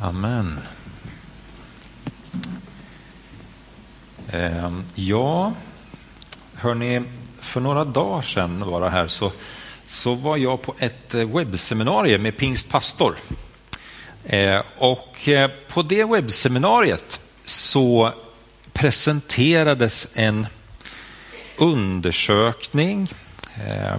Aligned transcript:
Amen. 0.00 0.60
Eh, 4.28 4.72
ja, 4.94 5.52
hörni, 6.54 7.02
för 7.40 7.60
några 7.60 7.84
dagar 7.84 8.22
sedan 8.22 8.60
var 8.60 8.80
det 8.80 8.90
här 8.90 9.08
så, 9.08 9.32
så 9.86 10.14
var 10.14 10.36
jag 10.36 10.62
på 10.62 10.74
ett 10.78 11.14
eh, 11.14 11.36
webbseminarium 11.36 12.22
med 12.22 12.36
Pingstpastor. 12.36 13.16
Ehm, 14.26 14.58
eh, 14.58 14.62
och 14.78 15.28
på 15.68 15.82
det 15.82 16.04
webbseminariet 16.04 17.20
så 17.44 18.12
presenterades 18.72 20.08
en 20.14 20.46
undersökning 21.56 23.08
eh, 23.66 23.98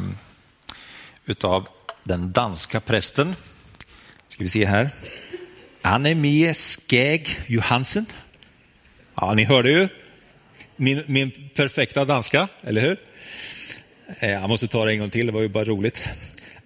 utav 1.25 1.67
den 2.03 2.31
danska 2.31 2.79
prästen. 2.79 3.35
Ska 4.29 4.43
vi 4.43 4.49
se 4.49 4.65
här. 4.65 4.89
Annemie 5.85 6.53
Skeg 6.53 7.29
Johansen. 7.47 8.05
Ja, 9.15 9.33
ni 9.33 9.43
hörde 9.43 9.69
ju 9.69 9.87
min, 10.75 11.03
min 11.05 11.31
perfekta 11.55 12.05
danska, 12.05 12.47
eller 12.63 12.81
hur? 12.81 12.97
Eh, 14.19 14.31
jag 14.31 14.49
måste 14.49 14.67
ta 14.67 14.85
det 14.85 14.91
en 14.91 14.99
gång 14.99 15.09
till, 15.09 15.25
det 15.25 15.31
var 15.31 15.41
ju 15.41 15.47
bara 15.47 15.63
roligt. 15.63 16.09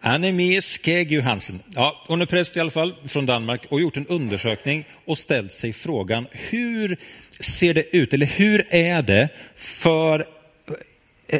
Annemie 0.02 0.62
Skeg 0.62 1.12
Johansen. 1.12 1.60
Ja, 1.76 2.04
hon 2.08 2.22
är 2.22 2.26
präst 2.26 2.58
i 2.58 2.60
alla 2.60 2.72
fall 2.72 2.96
från 3.08 3.26
Danmark 3.26 3.66
och 3.70 3.82
gjort 3.82 3.98
en 3.98 4.08
undersökning 4.08 4.88
och 5.06 5.18
ställt 5.18 5.52
sig 5.52 5.74
frågan 5.74 6.28
hur 6.32 6.98
ser 7.40 7.74
det 7.74 7.98
ut, 7.98 8.14
eller 8.14 8.26
hur 8.26 8.68
är 8.70 9.02
det 9.02 9.30
för 9.56 10.26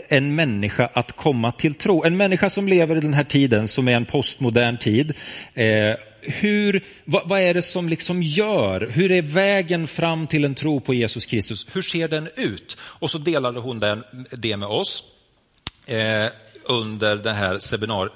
en 0.10 0.36
människa 0.36 0.90
att 0.94 1.12
komma 1.12 1.52
till 1.52 1.74
tro? 1.74 2.04
En 2.04 2.18
människa 2.18 2.50
som 2.50 2.68
lever 2.68 2.96
i 2.96 3.00
den 3.00 3.14
här 3.14 3.24
tiden 3.24 3.68
som 3.68 3.88
är 3.88 3.96
en 3.96 4.06
postmodern 4.06 4.78
tid. 4.78 5.14
Eh, 5.54 5.96
hur, 6.22 6.84
vad, 7.06 7.30
vad, 7.30 7.40
är 7.40 7.54
det 7.54 7.62
som 7.62 7.90
liksom 7.90 8.24
gör, 8.24 8.90
hur 8.94 9.12
är 9.12 9.22
vägen 9.22 9.88
fram 9.88 10.28
till 10.28 10.46
en 10.46 10.56
tro 10.56 10.80
på 10.80 10.94
Jesus 10.94 11.26
Kristus? 11.26 11.66
Hur 11.72 11.82
ser 11.82 12.08
den 12.08 12.30
ut? 12.36 12.78
Och 12.82 13.12
så 13.12 13.18
delade 13.18 13.60
hon 13.60 13.80
den, 13.80 14.04
det 14.32 14.58
med 14.58 14.70
oss. 14.70 15.04
Eh, 15.86 16.28
under 16.70 17.16
det 17.16 17.34
här 17.34 17.60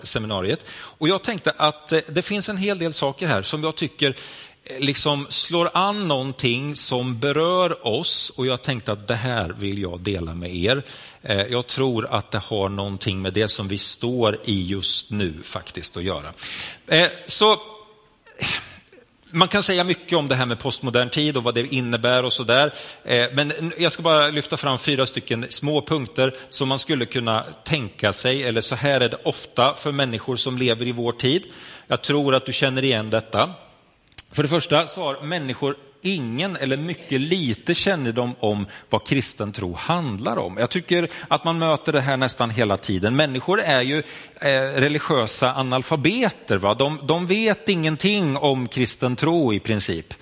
seminariet. 0.04 0.66
Och 0.72 1.08
jag 1.08 1.24
tänkte 1.24 1.54
att 1.58 1.92
eh, 1.92 2.00
det 2.08 2.22
finns 2.22 2.50
en 2.50 2.58
hel 2.58 2.80
del 2.80 2.94
saker 2.94 3.28
här 3.28 3.42
som 3.42 3.64
jag 3.64 3.76
tycker 3.76 4.16
eh, 4.64 4.80
liksom 4.80 5.28
slår 5.30 5.70
an 5.74 6.08
någonting 6.08 6.76
som 6.76 7.20
berör 7.20 7.88
oss 7.88 8.30
och 8.36 8.46
jag 8.46 8.62
tänkte 8.62 8.92
att 8.92 9.08
det 9.08 9.16
här 9.16 9.50
vill 9.50 9.82
jag 9.82 10.00
dela 10.00 10.34
med 10.34 10.56
er. 10.56 10.84
Eh, 11.22 11.42
jag 11.42 11.68
tror 11.68 12.06
att 12.06 12.32
det 12.32 12.42
har 12.46 12.70
någonting 12.70 13.22
med 13.22 13.34
det 13.34 13.48
som 13.48 13.68
vi 13.68 13.78
står 13.78 14.40
i 14.46 14.64
just 14.68 15.10
nu 15.10 15.34
faktiskt 15.44 15.98
att 15.98 16.04
göra. 16.04 16.34
Eh, 16.88 17.08
så 17.28 17.60
man 19.34 19.48
kan 19.48 19.64
säga 19.64 19.84
mycket 19.84 20.18
om 20.18 20.28
det 20.28 20.36
här 20.36 20.46
med 20.46 20.60
postmodern 20.60 21.10
tid 21.10 21.38
och 21.38 21.44
vad 21.44 21.56
det 21.56 21.74
innebär 21.74 22.24
och 22.24 22.34
sådär. 22.34 22.74
Eh, 23.04 23.26
men 23.34 23.74
jag 23.78 23.92
ska 23.92 24.04
bara 24.04 24.28
lyfta 24.28 24.58
fram 24.58 24.80
fyra 24.80 25.06
stycken 25.06 25.46
små 25.50 25.82
punkter 25.82 26.34
som 26.50 26.70
man 26.70 26.80
skulle 26.80 27.06
kunna 27.06 27.46
tänka 27.64 28.14
sig, 28.14 28.44
eller 28.44 28.62
så 28.62 28.76
här 28.76 29.02
är 29.02 29.10
det 29.10 29.18
ofta 29.24 29.74
för 29.74 29.92
människor 29.92 30.36
som 30.36 30.58
lever 30.58 30.88
i 30.88 30.92
vår 30.92 31.12
tid. 31.12 31.46
Jag 31.88 32.02
tror 32.02 32.36
att 32.36 32.46
du 32.46 32.54
känner 32.54 32.84
igen 32.84 33.10
detta. 33.10 33.50
För 34.32 34.44
det 34.44 34.50
första 34.50 34.88
så 34.88 35.04
har 35.04 35.22
människor 35.22 35.76
ingen 36.04 36.56
eller 36.56 36.78
mycket 36.78 37.22
lite 37.22 37.76
kännedom 37.76 38.36
om 38.40 38.68
vad 38.90 39.08
kristen 39.08 39.52
tro 39.52 39.74
handlar 39.74 40.38
om. 40.38 40.58
Jag 40.58 40.70
tycker 40.70 41.10
att 41.28 41.44
man 41.44 41.60
möter 41.60 41.94
det 41.94 42.02
här 42.02 42.18
nästan 42.18 42.50
hela 42.50 42.78
tiden. 42.78 43.16
Människor 43.16 43.62
är 43.62 43.82
ju 43.82 43.98
eh, 44.42 44.52
religiösa 44.76 45.54
analfabeter. 45.54 46.58
Va? 46.58 46.74
De, 46.74 47.00
de 47.04 47.28
vet 47.28 47.70
ingenting 47.70 48.38
om 48.38 48.68
kristen 48.68 49.16
tro 49.16 49.54
i 49.54 49.60
princip. 49.60 50.14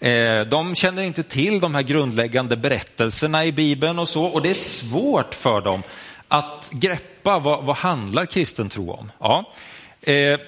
Eh, 0.00 0.40
de 0.40 0.74
känner 0.74 1.02
inte 1.02 1.22
till 1.22 1.60
de 1.60 1.74
här 1.74 1.82
grundläggande 1.82 2.56
berättelserna 2.56 3.44
i 3.44 3.52
Bibeln 3.52 3.98
och 3.98 4.08
så 4.08 4.24
och 4.24 4.42
det 4.42 4.50
är 4.50 4.54
svårt 4.54 5.34
för 5.34 5.60
dem 5.60 5.82
att 6.28 6.68
greppa 6.72 7.38
vad, 7.38 7.64
vad 7.64 7.76
handlar 7.76 8.26
kristen 8.26 8.68
tro 8.68 8.92
om. 8.92 9.12
Ja. 9.18 9.52
Eh, 10.00 10.40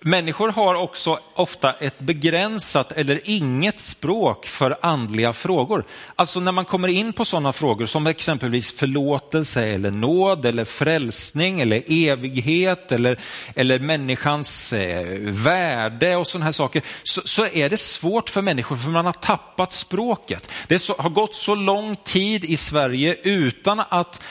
Människor 0.00 0.48
har 0.48 0.74
också 0.74 1.18
ofta 1.34 1.72
ett 1.72 1.98
begränsat 1.98 2.92
eller 2.92 3.20
inget 3.24 3.80
språk 3.80 4.46
för 4.46 4.76
andliga 4.82 5.32
frågor. 5.32 5.84
Alltså 6.16 6.40
när 6.40 6.52
man 6.52 6.64
kommer 6.64 6.88
in 6.88 7.12
på 7.12 7.24
sådana 7.24 7.52
frågor 7.52 7.86
som 7.86 8.06
exempelvis 8.06 8.72
förlåtelse 8.72 9.64
eller 9.64 9.90
nåd 9.90 10.46
eller 10.46 10.64
frälsning 10.64 11.60
eller 11.60 11.82
evighet 11.86 12.92
eller, 12.92 13.18
eller 13.54 13.78
människans 13.78 14.72
eh, 14.72 15.06
värde 15.20 16.16
och 16.16 16.26
sådana 16.26 16.44
här 16.44 16.52
saker 16.52 16.82
så, 17.02 17.20
så, 17.24 17.46
är 17.46 17.70
det 17.70 17.80
svårt 17.80 18.30
för 18.30 18.42
människor 18.42 18.76
för 18.76 18.90
man 18.90 19.06
har 19.06 19.12
tappat 19.12 19.72
språket. 19.72 20.50
Det 20.66 20.78
så, 20.78 20.94
har 20.98 21.10
gått 21.10 21.34
så 21.34 21.54
lång 21.54 21.96
tid 21.96 22.44
i 22.44 22.56
Sverige 22.56 23.16
utan 23.22 23.82
att 23.88 24.22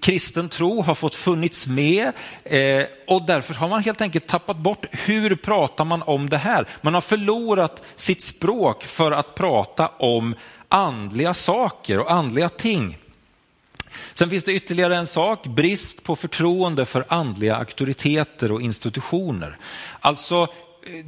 kristen 0.00 0.48
tro 0.48 0.82
har 0.82 0.94
fått 0.94 1.14
funnits 1.14 1.66
med 1.66 2.12
eh, 2.44 2.84
och 3.06 3.26
därför 3.26 3.54
har 3.54 3.68
man 3.68 3.82
helt 3.82 4.00
enkelt 4.00 4.26
tappat 4.26 4.56
bort 4.56 4.86
hur 4.90 5.36
pratar 5.36 5.84
man 5.84 6.02
om 6.02 6.30
det 6.30 6.36
här. 6.36 6.66
Man 6.80 6.94
har 6.94 7.00
förlorat 7.00 7.82
sitt 7.96 8.22
språk 8.22 8.84
för 8.84 9.12
att 9.12 9.34
prata 9.34 9.88
om 9.88 10.34
andliga 10.68 11.34
saker 11.34 11.98
och 11.98 12.12
andliga 12.12 12.48
ting. 12.48 12.98
Sen 14.14 14.30
finns 14.30 14.44
det 14.44 14.52
ytterligare 14.52 14.96
en 14.96 15.06
sak, 15.06 15.46
brist 15.46 16.04
på 16.04 16.16
förtroende 16.16 16.86
för 16.86 17.04
andliga 17.08 17.56
auktoriteter 17.56 18.52
och 18.52 18.62
institutioner. 18.62 19.56
Alltså, 20.00 20.42
eh, 20.86 21.06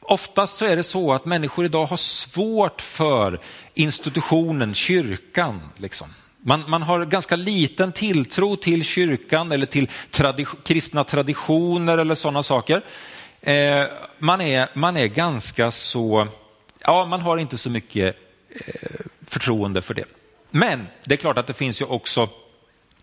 oftast 0.00 0.56
så 0.56 0.64
är 0.64 0.76
det 0.76 0.82
så 0.82 1.12
att 1.12 1.26
människor 1.26 1.64
idag 1.64 1.86
har 1.86 1.96
svårt 1.96 2.82
för 2.82 3.40
institutionen, 3.74 4.74
kyrkan. 4.74 5.60
Liksom. 5.76 6.08
Man, 6.42 6.64
man, 6.66 6.82
har 6.82 7.04
ganska 7.04 7.36
liten 7.36 7.92
tilltro 7.92 8.56
till 8.56 8.84
kyrkan 8.84 9.52
eller 9.52 9.66
till 9.66 9.88
tradi 10.10 10.46
kristna 10.64 11.04
traditioner 11.04 11.98
eller 11.98 12.14
sådana 12.14 12.42
saker. 12.42 12.84
Eh, 13.40 13.84
man, 14.18 14.40
är, 14.40 14.68
man 14.74 14.96
är 14.96 15.06
ganska 15.06 15.70
så, 15.70 16.28
ja 16.80 17.06
man 17.06 17.20
har 17.20 17.38
inte 17.38 17.58
så 17.58 17.70
mycket 17.70 18.16
eh, 18.50 19.00
förtroende 19.26 19.82
för 19.82 19.94
det. 19.94 20.04
Men 20.50 20.86
det 21.04 21.14
är 21.14 21.16
klart 21.16 21.38
att 21.38 21.46
det 21.46 21.54
finns 21.54 21.80
ju 21.80 21.84
också 21.84 22.28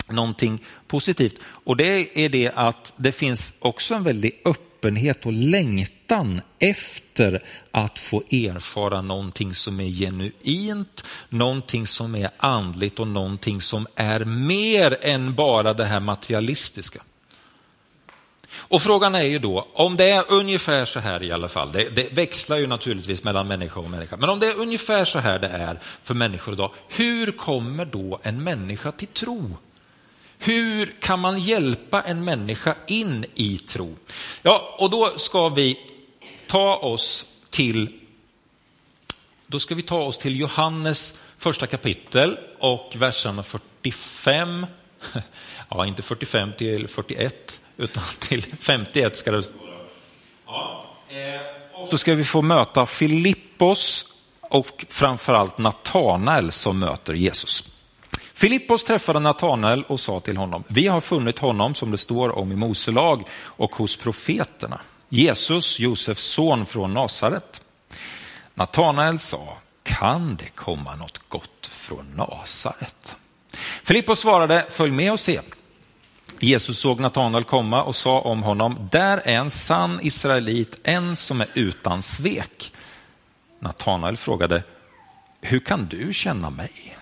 någonting 0.10 0.60
positivt 0.88 1.36
och 1.44 1.78
det 1.78 2.26
är 2.26 2.30
det 2.30 2.52
att 2.56 2.94
det 2.98 3.12
finns 3.12 3.54
också 3.60 3.96
en 3.96 4.04
väldig 4.04 4.42
öppenhet 4.46 5.26
och 5.26 5.34
längtan 5.34 6.42
efter 6.60 7.44
att 7.72 8.00
få 8.00 8.24
erfara 8.32 9.02
någonting 9.02 9.54
som 9.54 9.80
är 9.80 9.90
genuint, 9.90 11.04
någonting 11.30 11.88
som 11.88 12.16
är 12.16 12.30
andligt 12.38 13.00
och 13.00 13.08
någonting 13.08 13.62
som 13.62 13.88
är 13.96 14.26
mer 14.26 14.98
än 15.02 15.36
bara 15.36 15.74
det 15.74 15.86
här 15.86 16.00
materialistiska. 16.00 17.02
Och 18.58 18.82
frågan 18.82 19.16
är 19.16 19.24
ju 19.24 19.40
då, 19.40 19.68
om 19.74 19.98
det 19.98 20.10
är 20.10 20.32
ungefär 20.32 20.86
så 20.86 21.00
här 21.00 21.24
i 21.24 21.32
alla 21.32 21.50
fall, 21.50 21.72
det, 21.72 21.90
det, 21.96 22.14
växlar 22.14 22.58
ju 22.58 22.68
naturligtvis 22.68 23.24
mellan 23.24 23.48
människa 23.48 23.80
och 23.80 23.90
människa, 23.90 24.18
men 24.18 24.30
om 24.30 24.40
det 24.40 24.48
är 24.48 24.60
ungefär 24.60 25.06
så 25.06 25.20
här 25.20 25.40
det 25.40 25.48
är 25.48 25.80
för 26.04 26.14
människor 26.14 26.54
idag, 26.54 26.72
hur 26.90 27.32
kommer 27.32 27.86
då 27.86 28.20
en 28.24 28.44
människa 28.44 28.92
till 28.92 29.08
tro? 29.08 29.58
Hur 30.40 30.96
kan 31.00 31.20
man 31.20 31.40
hjälpa 31.40 32.02
en 32.02 32.26
människa 32.26 32.76
in 32.88 33.26
i 33.34 33.58
tro? 33.58 33.96
Ja, 34.42 34.76
och 34.80 34.90
då 34.90 35.14
ska 35.18 35.50
vi 35.50 35.80
ta 36.48 36.76
oss 36.76 37.26
till 37.50 38.00
då 39.50 39.60
ska 39.60 39.76
vi 39.76 39.82
ta 39.82 40.00
oss 40.00 40.18
till 40.18 40.40
Johannes 40.40 41.16
första 41.38 41.68
kapitel 41.68 42.38
och 42.60 42.94
verserna 42.98 43.44
45, 43.44 44.66
ja 45.70 45.86
inte 45.86 46.02
45 46.02 46.54
till 46.58 46.88
41, 46.88 47.62
utan 47.78 48.04
till 48.20 48.44
51 48.60 49.18
ska 49.18 49.32
det. 49.32 49.44
Ja, 50.46 50.86
eh, 51.10 51.82
och 51.82 51.88
så 51.88 51.98
ska 51.98 52.14
vi 52.14 52.24
få 52.24 52.42
möta 52.42 52.86
Filippos 52.86 54.06
och 54.42 54.86
framförallt 54.90 55.58
Natanael 55.58 56.52
som 56.52 56.80
möter 56.80 57.14
Jesus. 57.14 57.64
Filippos 58.38 58.84
träffade 58.84 59.20
Natanael 59.20 59.84
och 59.84 60.00
sa 60.00 60.20
till 60.20 60.38
honom, 60.38 60.64
vi 60.68 60.88
har 60.88 61.02
funnit 61.02 61.40
honom 61.40 61.76
som 61.76 61.92
det 61.92 61.98
står 61.98 62.38
om 62.38 62.52
i 62.52 62.56
Mose 62.56 62.92
lag 62.92 63.28
och 63.44 63.76
hos 63.76 63.98
profeterna, 63.98 64.82
Jesus, 65.10 65.80
Josefs 65.80 66.24
son 66.24 66.66
från 66.66 66.94
Nasaret. 66.94 67.62
Natanael 68.54 69.20
sa, 69.20 69.58
kan 69.84 70.36
det 70.36 70.50
komma 70.50 70.96
något 70.96 71.30
gott 71.30 71.68
från 71.72 72.06
Nasaret? 72.16 73.18
Filippos 73.84 74.20
svarade, 74.20 74.66
följ 74.70 74.92
med 74.92 75.12
och 75.12 75.20
se. 75.20 75.42
Jesus 76.40 76.80
såg 76.80 77.00
Natanael 77.00 77.44
komma 77.44 77.84
och 77.84 77.96
sa 77.96 78.20
om 78.20 78.44
honom, 78.44 78.90
där 78.92 79.18
är 79.18 79.36
en 79.36 79.50
sann 79.50 80.00
israelit, 80.04 80.80
en 80.84 81.16
som 81.16 81.42
är 81.42 81.48
utan 81.54 82.02
svek. 82.02 82.74
Natanael 83.60 84.18
frågade, 84.18 84.64
hur 85.42 85.60
kan 85.60 85.86
du 85.86 86.14
känna 86.14 86.50
mig? 86.50 86.98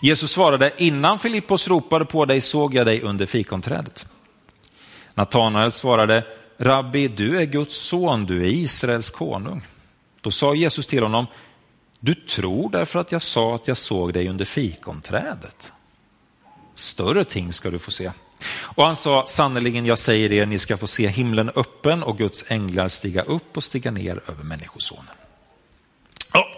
Jesus 0.00 0.30
svarade, 0.30 0.72
innan 0.78 1.18
Filippos 1.18 1.68
ropade 1.68 2.04
på 2.04 2.24
dig 2.24 2.40
såg 2.40 2.74
jag 2.74 2.86
dig 2.86 3.02
under 3.02 3.26
fikonträdet. 3.26 4.06
Natanael 5.14 5.72
svarade, 5.72 6.24
Rabbi, 6.58 7.08
du 7.08 7.40
är 7.40 7.44
Guds 7.44 7.76
son, 7.76 8.26
du 8.26 8.42
är 8.42 8.50
Israels 8.50 9.10
konung. 9.10 9.62
Då 10.20 10.30
sa 10.30 10.54
Jesus 10.54 10.86
till 10.86 11.02
honom, 11.02 11.26
du 12.00 12.14
tror 12.14 12.70
därför 12.70 12.98
att 12.98 13.12
jag 13.12 13.22
sa 13.22 13.54
att 13.54 13.68
jag 13.68 13.76
såg 13.76 14.12
dig 14.12 14.28
under 14.28 14.44
fikonträdet. 14.44 15.72
Större 16.74 17.24
ting 17.24 17.52
ska 17.52 17.70
du 17.70 17.78
få 17.78 17.90
se. 17.90 18.12
Och 18.60 18.84
han 18.84 18.96
sa, 18.96 19.26
sannerligen 19.26 19.86
jag 19.86 19.98
säger 19.98 20.32
er, 20.32 20.46
ni 20.46 20.58
ska 20.58 20.76
få 20.76 20.86
se 20.86 21.06
himlen 21.06 21.50
öppen 21.56 22.02
och 22.02 22.18
Guds 22.18 22.44
änglar 22.48 22.88
stiga 22.88 23.22
upp 23.22 23.56
och 23.56 23.64
stiga 23.64 23.90
ner 23.90 24.22
över 24.26 24.44
Människosonen. 24.44 25.14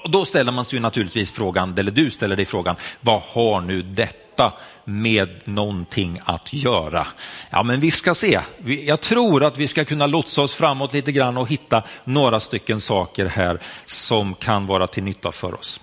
Och 0.04 0.10
då 0.10 0.24
ställer 0.24 0.52
man 0.52 0.64
sig 0.64 0.80
naturligtvis 0.80 1.32
frågan, 1.32 1.78
eller 1.78 1.90
du 1.90 2.10
ställer 2.10 2.36
dig 2.36 2.44
frågan, 2.44 2.76
vad 3.00 3.22
har 3.22 3.60
nu 3.60 3.82
detta 3.82 4.52
med 4.84 5.28
någonting 5.44 6.20
att 6.24 6.52
göra? 6.52 7.06
Ja, 7.50 7.62
men 7.62 7.80
vi 7.80 7.90
ska 7.90 8.14
se. 8.14 8.40
Jag 8.64 9.00
tror 9.00 9.44
att 9.44 9.58
vi 9.58 9.68
ska 9.68 9.84
kunna 9.84 10.06
lotsa 10.06 10.42
oss 10.42 10.54
framåt 10.54 10.92
lite 10.92 11.12
grann 11.12 11.36
och 11.36 11.48
hitta 11.48 11.82
några 12.04 12.40
stycken 12.40 12.80
saker 12.80 13.26
här 13.26 13.58
som 13.86 14.34
kan 14.34 14.66
vara 14.66 14.86
till 14.86 15.04
nytta 15.04 15.32
för 15.32 15.54
oss. 15.54 15.80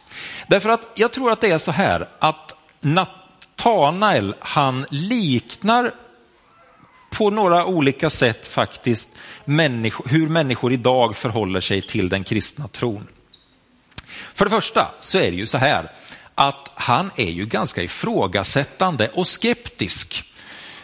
Därför 0.48 0.70
att 0.70 0.88
jag 0.96 1.14
tror 1.14 1.32
att 1.32 1.42
det 1.42 1.52
är 1.52 1.58
så 1.58 1.72
här 1.72 2.08
att 2.20 2.56
Natanael, 2.80 4.36
han 4.40 4.86
liknar 4.90 5.94
på 7.18 7.30
några 7.30 7.66
olika 7.66 8.10
sätt 8.10 8.48
faktiskt 8.48 9.10
människo, 9.46 10.04
hur 10.10 10.28
människor 10.28 10.74
idag 10.74 11.16
förhåller 11.16 11.62
sig 11.62 11.82
till 11.82 12.10
den 12.10 12.24
kristna 12.24 12.68
tron. 12.68 13.08
För 14.34 14.46
det 14.46 14.52
första 14.52 14.88
så 15.00 15.18
är 15.18 15.32
det 15.32 15.38
ju 15.38 15.46
så 15.46 15.58
här 15.58 15.92
att 16.36 16.70
han 16.76 17.12
är 17.16 17.32
ju 17.32 17.46
ganska 17.46 17.84
ifrågasättande 17.84 19.10
och 19.14 19.28
skeptisk. 19.28 20.24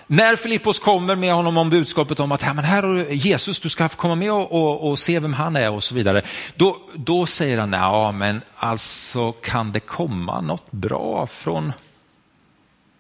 När 0.07 0.35
Filippos 0.35 0.79
kommer 0.79 1.15
med 1.15 1.33
honom 1.33 1.57
om 1.57 1.69
budskapet 1.69 2.19
om 2.19 2.31
att 2.31 2.41
ja, 2.41 2.53
men 2.53 2.65
här 2.65 2.83
har 2.83 2.95
Jesus, 3.11 3.59
du 3.59 3.69
ska 3.69 3.89
komma 3.89 4.15
med 4.15 4.31
och, 4.31 4.51
och, 4.51 4.89
och, 4.89 4.99
se 4.99 5.19
vem 5.19 5.33
han 5.33 5.55
är 5.55 5.71
och 5.71 5.83
så 5.83 5.95
vidare. 5.95 6.21
Då, 6.55 6.77
då 6.93 7.25
säger 7.25 7.57
han, 7.57 7.73
ja 7.73 8.11
men 8.11 8.41
alltså 8.55 9.31
kan 9.31 9.71
det 9.71 9.79
komma 9.79 10.41
något 10.41 10.71
bra 10.71 11.27
från, 11.27 11.73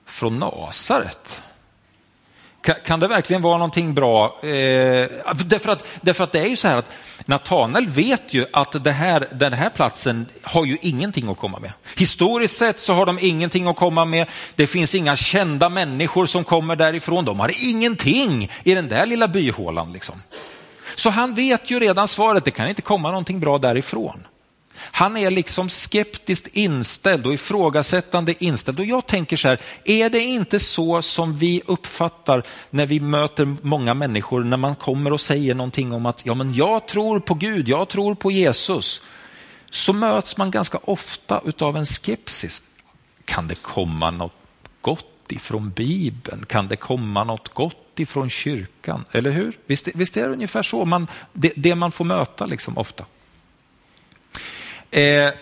från 0.05 0.39
Nasaret? 0.39 1.41
Kan, 2.73 2.99
det 2.99 3.07
verkligen 3.07 3.41
vara 3.41 3.57
någonting 3.57 3.93
bra? 3.93 4.25
Eh, 4.41 4.49
därför, 5.45 5.71
att, 5.71 5.85
därför 6.01 6.23
att 6.23 6.31
det 6.31 6.39
är 6.39 6.47
ju 6.47 6.55
så 6.55 6.67
här 6.67 6.77
att 6.77 6.91
Natanael 7.25 7.87
vet 7.87 8.33
ju 8.33 8.45
att 8.53 8.83
det 8.83 8.91
här, 8.91 9.27
den 9.31 9.53
här 9.53 9.69
platsen 9.69 10.25
har 10.43 10.65
ju 10.65 10.77
ingenting 10.81 11.29
att 11.29 11.37
komma 11.37 11.59
med. 11.59 11.71
Historiskt 11.95 12.57
sett 12.57 12.79
så 12.79 12.93
har 12.93 13.05
de 13.05 13.19
ingenting 13.21 13.67
att 13.67 13.75
komma 13.75 14.05
med. 14.05 14.27
Det 14.55 14.67
finns 14.67 14.95
inga 14.95 15.15
kända 15.15 15.69
människor 15.69 16.25
som 16.25 16.43
kommer 16.43 16.75
därifrån. 16.75 17.25
De 17.25 17.39
har 17.39 17.51
ingenting 17.69 18.51
i 18.63 18.75
den 18.75 18.89
där 18.89 19.05
lilla 19.05 19.27
byhålan. 19.27 19.93
Liksom. 19.93 20.21
Så 20.95 21.09
han 21.09 21.33
vet 21.33 21.71
ju 21.71 21.79
redan 21.79 22.07
svaret, 22.07 22.45
det 22.45 22.51
kan 22.51 22.69
inte 22.69 22.81
komma 22.81 23.09
någonting 23.09 23.39
bra 23.39 23.57
därifrån. 23.57 24.27
Han 24.79 25.17
är 25.17 25.31
liksom 25.31 25.69
skeptiskt 25.69 26.47
inställd 26.47 27.27
och 27.27 27.33
ifrågasättande 27.33 28.43
inställd. 28.43 28.79
Och 28.79 28.85
jag 28.85 29.05
tänker 29.05 29.37
så 29.37 29.47
här, 29.47 29.61
är 29.83 30.09
det 30.09 30.19
inte 30.19 30.59
så 30.59 31.01
som 31.01 31.35
vi 31.35 31.61
uppfattar 31.65 32.43
när 32.69 32.85
vi 32.85 32.99
möter 32.99 33.55
många 33.61 33.93
människor 33.93 34.43
när 34.43 34.57
man 34.57 34.75
kommer 34.75 35.13
och 35.13 35.21
säger 35.21 35.55
någonting 35.55 35.93
om 35.93 36.05
att 36.05 36.25
ja, 36.25 36.33
men 36.33 36.53
jag 36.53 36.87
tror 36.87 37.19
på 37.19 37.33
Gud, 37.33 37.69
jag 37.69 37.89
tror 37.89 38.15
på 38.15 38.31
Jesus. 38.31 39.01
Så 39.69 39.93
möts 39.93 40.37
man 40.37 40.51
ganska 40.51 40.77
ofta 40.77 41.41
av 41.59 41.77
en 41.77 41.85
skepsis. 41.85 42.61
Kan 43.25 43.47
det 43.47 43.55
komma 43.55 44.11
något 44.11 44.33
gott 44.81 45.31
ifrån 45.31 45.69
Bibeln? 45.69 46.45
Kan 46.45 46.67
det 46.67 46.75
komma 46.75 47.23
något 47.23 47.49
gott 47.49 47.99
ifrån 47.99 48.29
kyrkan? 48.29 49.05
Eller 49.11 49.31
hur? 49.31 49.57
Visst, 49.65 49.87
visst 49.95 50.17
är 50.17 50.27
det 50.27 50.33
ungefär 50.33 50.63
så 50.63 50.85
man, 50.85 51.07
det, 51.33 51.53
det 51.55 51.75
man 51.75 51.91
får 51.91 52.05
möta 52.05 52.45
liksom 52.45 52.77
ofta. 52.77 53.05
Eh, 54.97 55.33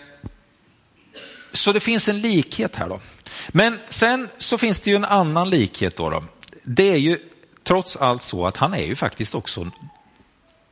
så 1.52 1.72
det 1.72 1.80
finns 1.80 2.08
en 2.08 2.20
likhet 2.20 2.76
här 2.76 2.88
då. 2.88 3.00
Men 3.48 3.78
sen 3.88 4.28
så 4.38 4.58
finns 4.58 4.80
det 4.80 4.90
ju 4.90 4.96
en 4.96 5.04
annan 5.04 5.50
likhet 5.50 5.96
då. 5.96 6.10
då. 6.10 6.24
Det 6.64 6.92
är 6.92 6.96
ju 6.96 7.18
trots 7.64 7.96
allt 7.96 8.22
så 8.22 8.46
att 8.46 8.56
han 8.56 8.74
är 8.74 8.84
ju 8.84 8.96
faktiskt 8.96 9.34
också 9.34 9.70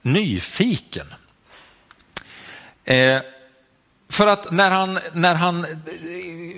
nyfiken. 0.03 1.07
Eh, 2.85 3.21
för 4.09 4.27
att 4.27 4.53
när 4.53 4.71
han, 4.71 4.99
när 5.13 5.35
han 5.35 5.65
eh, 5.65 5.71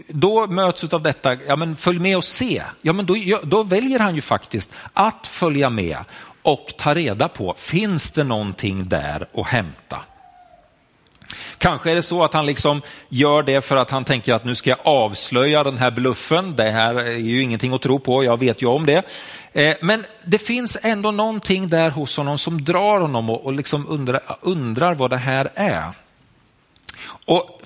då 0.09 0.47
möts 0.47 0.85
av 0.85 1.03
detta, 1.03 1.35
ja 1.35 1.57
men 1.57 1.77
följ 1.77 1.99
med 1.99 2.17
och 2.17 2.25
se, 2.25 2.63
ja 2.83 2.93
men 2.93 3.07
då, 3.07 3.15
då 3.43 3.63
väljer 3.63 3.99
han 3.99 4.15
ju 4.15 4.21
faktiskt 4.21 4.73
att 4.93 5.27
följa 5.27 5.71
med 5.71 5.99
och 6.43 6.75
ta 6.79 6.95
reda 6.95 7.29
på, 7.29 7.55
finns 7.59 8.13
det 8.13 8.25
någonting 8.25 8.89
där 8.89 9.29
att 9.35 9.47
hämta? 9.47 10.01
Kanske 11.59 11.91
är 11.91 11.95
det 11.95 12.03
så 12.03 12.25
att 12.25 12.35
han 12.35 12.47
liksom 12.47 12.83
gör 13.09 13.43
det 13.43 13.61
för 13.61 13.77
att 13.77 13.91
han 13.91 14.05
tänker 14.05 14.35
att 14.35 14.45
nu 14.45 14.55
ska 14.55 14.71
jag 14.71 14.79
avslöja 14.83 15.65
den 15.65 15.79
här 15.79 15.91
bluffen. 15.91 16.57
Det 16.57 16.71
här 16.71 16.95
är 16.95 17.17
ju 17.17 17.43
ingenting 17.43 17.75
att 17.75 17.83
tro 17.83 17.99
på, 17.99 18.25
jag 18.25 18.39
vet 18.39 18.63
ju 18.63 18.67
om 18.67 18.87
det. 18.87 19.03
Eh, 19.53 19.77
men 19.83 20.05
det 20.25 20.39
finns 20.39 20.79
ändå 20.83 21.11
någonting 21.11 21.69
där 21.69 21.91
hos 21.91 22.17
honom 22.17 22.39
som 22.39 22.65
drar 22.65 23.01
honom 23.01 23.31
och 23.31 23.53
liksom 23.53 23.87
undrar, 23.89 24.39
undrar 24.41 24.95
vad 24.95 25.11
det 25.11 25.17
här 25.17 25.49
är. 25.55 25.85
Och 27.27 27.61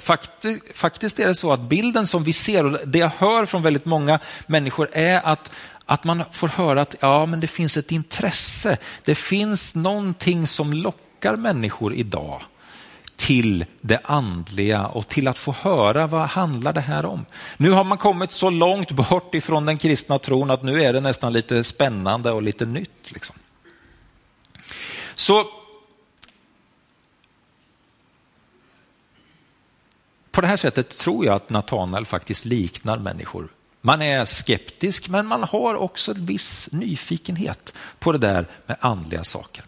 faktiskt 0.74 1.18
är 1.18 1.26
det 1.26 1.34
så 1.34 1.52
att 1.52 1.60
bilden 1.60 2.06
som 2.06 2.24
vi 2.24 2.32
ser 2.32 2.66
och 2.66 2.88
det 2.88 2.98
jag 2.98 3.10
hör 3.18 3.44
från 3.44 3.62
väldigt 3.62 3.84
många 3.84 4.18
människor 4.46 4.88
är 4.92 5.20
att 5.24 5.50
att 5.90 6.04
man 6.04 6.22
får 6.32 6.48
höra 6.48 6.82
att 6.82 6.94
ja, 7.00 7.26
men 7.26 7.40
det 7.40 7.46
finns 7.46 7.76
ett 7.76 7.92
intresse. 7.92 8.76
Det 9.04 9.14
finns 9.14 9.74
någonting 9.74 10.46
som 10.46 10.72
lockar 10.72 11.36
människor 11.36 11.94
idag 11.94 12.42
till 13.30 13.64
det 13.80 14.00
andliga 14.04 14.86
och 14.86 15.08
till 15.08 15.28
att 15.28 15.38
få 15.38 15.52
höra 15.52 16.06
vad 16.06 16.28
handlar 16.28 16.72
det 16.72 16.80
här 16.80 17.04
om. 17.04 17.26
Nu 17.56 17.70
har 17.70 17.84
man 17.84 17.98
kommit 17.98 18.30
så 18.30 18.50
långt 18.50 18.92
bort 18.92 19.34
ifrån 19.34 19.66
den 19.66 19.78
kristna 19.78 20.18
tron 20.18 20.50
att 20.50 20.62
nu 20.62 20.82
är 20.82 20.92
det 20.92 21.00
nästan 21.00 21.32
lite 21.32 21.64
spännande 21.64 22.30
och 22.30 22.42
lite 22.42 22.66
nytt. 22.66 23.12
Liksom. 23.12 23.36
Så 25.14 25.44
på 30.30 30.40
det 30.40 30.46
här 30.46 30.56
sättet 30.56 30.98
tror 30.98 31.24
jag 31.24 31.34
att 31.34 31.50
Natanael 31.50 32.06
faktiskt 32.06 32.44
liknar 32.44 32.98
människor. 32.98 33.48
Man 33.80 34.02
är 34.02 34.24
skeptisk 34.24 35.08
men 35.08 35.26
man 35.26 35.42
har 35.42 35.74
också 35.74 36.12
en 36.12 36.26
viss 36.26 36.68
nyfikenhet 36.72 37.74
på 37.98 38.12
det 38.12 38.18
där 38.18 38.46
med 38.66 38.76
andliga 38.80 39.24
saker. 39.24 39.64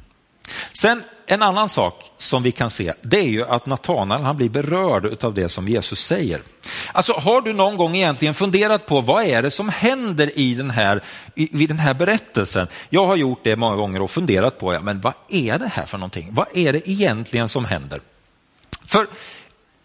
Sen 0.72 1.02
en 1.26 1.42
annan 1.42 1.68
sak 1.68 2.10
som 2.18 2.42
vi 2.42 2.52
kan 2.52 2.70
se, 2.70 2.92
det 3.02 3.18
är 3.18 3.28
ju 3.28 3.44
att 3.44 3.66
Natanael 3.66 4.22
han 4.22 4.36
blir 4.36 4.48
berörd 4.48 5.24
av 5.24 5.34
det 5.34 5.48
som 5.48 5.68
Jesus 5.68 6.04
säger. 6.04 6.40
Alltså 6.92 7.12
har 7.12 7.40
du 7.40 7.52
någon 7.52 7.76
gång 7.76 7.96
egentligen 7.96 8.34
funderat 8.34 8.86
på 8.86 9.00
vad 9.00 9.24
är 9.24 9.42
det 9.42 9.50
som 9.50 9.68
händer 9.68 10.38
i 10.38 10.54
den 10.54 10.70
här, 10.70 11.02
i, 11.34 11.62
i 11.62 11.66
den 11.66 11.78
här 11.78 11.94
berättelsen? 11.94 12.66
Jag 12.90 13.06
har 13.06 13.16
gjort 13.16 13.40
det 13.42 13.56
många 13.56 13.76
gånger 13.76 14.02
och 14.02 14.10
funderat 14.10 14.58
på, 14.58 14.74
ja, 14.74 14.80
men 14.80 15.00
vad 15.00 15.14
är 15.28 15.58
det 15.58 15.68
här 15.68 15.86
för 15.86 15.98
någonting? 15.98 16.28
Vad 16.30 16.46
är 16.54 16.72
det 16.72 16.90
egentligen 16.90 17.48
som 17.48 17.64
händer? 17.64 18.00
För 18.86 19.06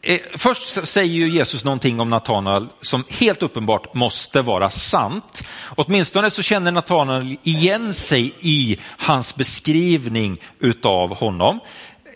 Eh, 0.07 0.19
först 0.35 0.87
säger 0.87 1.13
ju 1.13 1.29
Jesus 1.29 1.63
någonting 1.63 1.99
om 1.99 2.09
Natanael 2.09 2.67
som 2.81 3.03
helt 3.09 3.43
uppenbart 3.43 3.93
måste 3.93 4.41
vara 4.41 4.69
sant. 4.69 5.43
Åtminstone 5.75 6.29
så 6.29 6.41
känner 6.41 6.71
Natanael 6.71 7.37
igen 7.43 7.93
sig 7.93 8.33
i 8.39 8.77
hans 8.83 9.35
beskrivning 9.35 10.41
utav 10.59 11.15
honom. 11.15 11.59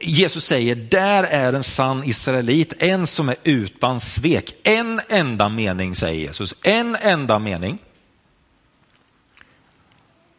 Jesus 0.02 0.46
säger, 0.46 0.76
där 0.76 1.24
är 1.24 1.54
en 1.54 1.64
sann 1.64 2.04
israelit, 2.04 2.74
en 2.84 3.08
som 3.08 3.30
är 3.30 3.36
utan 3.44 4.00
svek. 4.00 4.56
En 4.64 5.02
enda 5.10 5.50
mening 5.50 5.96
säger 5.96 6.22
Jesus, 6.22 6.56
en 6.64 6.96
enda 6.96 7.40
mening. 7.40 7.78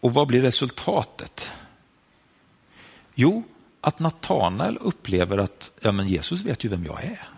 Och 0.01 0.15
vad 0.15 0.27
blir 0.27 0.41
resultatet? 0.41 1.53
Jo, 3.15 3.45
att 3.81 3.99
Natanael 3.99 4.79
upplever 4.81 5.39
att 5.39 5.71
ja, 5.81 5.93
men 5.93 6.09
Jesus 6.09 6.41
vet 6.41 6.65
ju 6.65 6.69
vem 6.69 6.85
jag 6.85 7.05
är. 7.05 7.32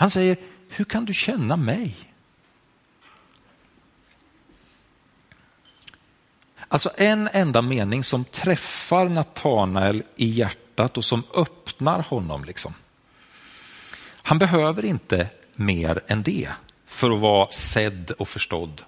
Han 0.00 0.10
säger, 0.10 0.36
hur 0.68 0.84
kan 0.84 1.04
du 1.04 1.14
känna 1.14 1.56
mig? 1.56 1.96
Alltså 6.68 6.90
en 6.96 7.28
enda 7.32 7.62
mening 7.62 8.04
som 8.04 8.24
träffar 8.24 9.08
Natanael 9.08 10.02
i 10.16 10.26
hjärtat 10.26 10.96
och 10.96 11.04
som 11.04 11.22
öppnar 11.34 12.02
honom. 12.02 12.44
Liksom. 12.44 12.74
Han 14.22 14.38
behöver 14.38 14.84
inte 14.84 15.28
mer 15.54 16.00
än 16.06 16.22
det 16.22 16.48
för 16.86 17.10
att 17.10 17.20
vara 17.20 17.50
sedd 17.50 18.10
och 18.10 18.28
förstådd. 18.28 18.82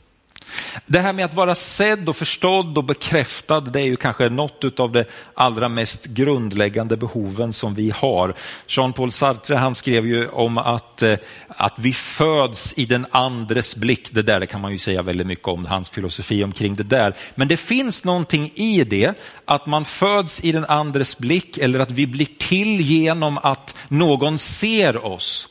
Det 0.87 0.99
här 0.99 1.13
med 1.13 1.25
att 1.25 1.35
vara 1.35 1.55
sedd 1.55 2.09
och 2.09 2.17
förstådd 2.17 2.79
och 2.79 2.85
bekräftad, 2.85 3.61
det 3.61 3.81
är 3.81 3.85
ju 3.85 3.97
kanske 3.97 4.29
något 4.29 4.81
av 4.81 4.93
de 4.93 5.05
allra 5.35 5.69
mest 5.69 6.05
grundläggande 6.05 6.97
behoven 6.97 7.53
som 7.53 7.75
vi 7.75 7.91
har. 7.91 8.35
Jean-Paul 8.67 9.13
Sartre 9.13 9.55
han 9.55 9.75
skrev 9.75 10.07
ju 10.07 10.29
om 10.29 10.59
att, 10.59 11.03
eh, 11.03 11.19
att 11.49 11.79
vi 11.79 11.93
föds 11.93 12.75
i 12.77 12.85
den 12.85 13.07
andres 13.11 13.77
blick. 13.77 14.09
Det 14.13 14.23
där 14.23 14.41
det 14.41 14.47
kan 14.47 14.61
man 14.61 14.73
ju 14.73 14.79
säga 14.79 15.03
väldigt 15.03 15.27
mycket 15.27 15.49
om, 15.49 15.67
hans 15.67 15.91
filosofi 15.91 16.45
omkring 16.45 16.75
det 16.75 16.83
där. 16.83 17.15
Men 17.35 17.49
det 17.49 17.57
finns 17.57 18.05
någonting 18.05 18.53
i 18.55 18.85
det, 18.85 19.15
att 19.45 19.67
man 19.67 19.85
föds 19.85 20.45
i 20.45 20.53
den 20.53 20.65
andres 20.65 21.19
blick 21.19 21.59
eller 21.59 21.79
att 21.79 21.91
vi 21.91 22.07
blir 22.07 22.29
till 22.39 22.81
genom 22.81 23.39
att 23.39 23.75
någon 23.89 24.39
ser 24.39 25.05
oss. 25.05 25.49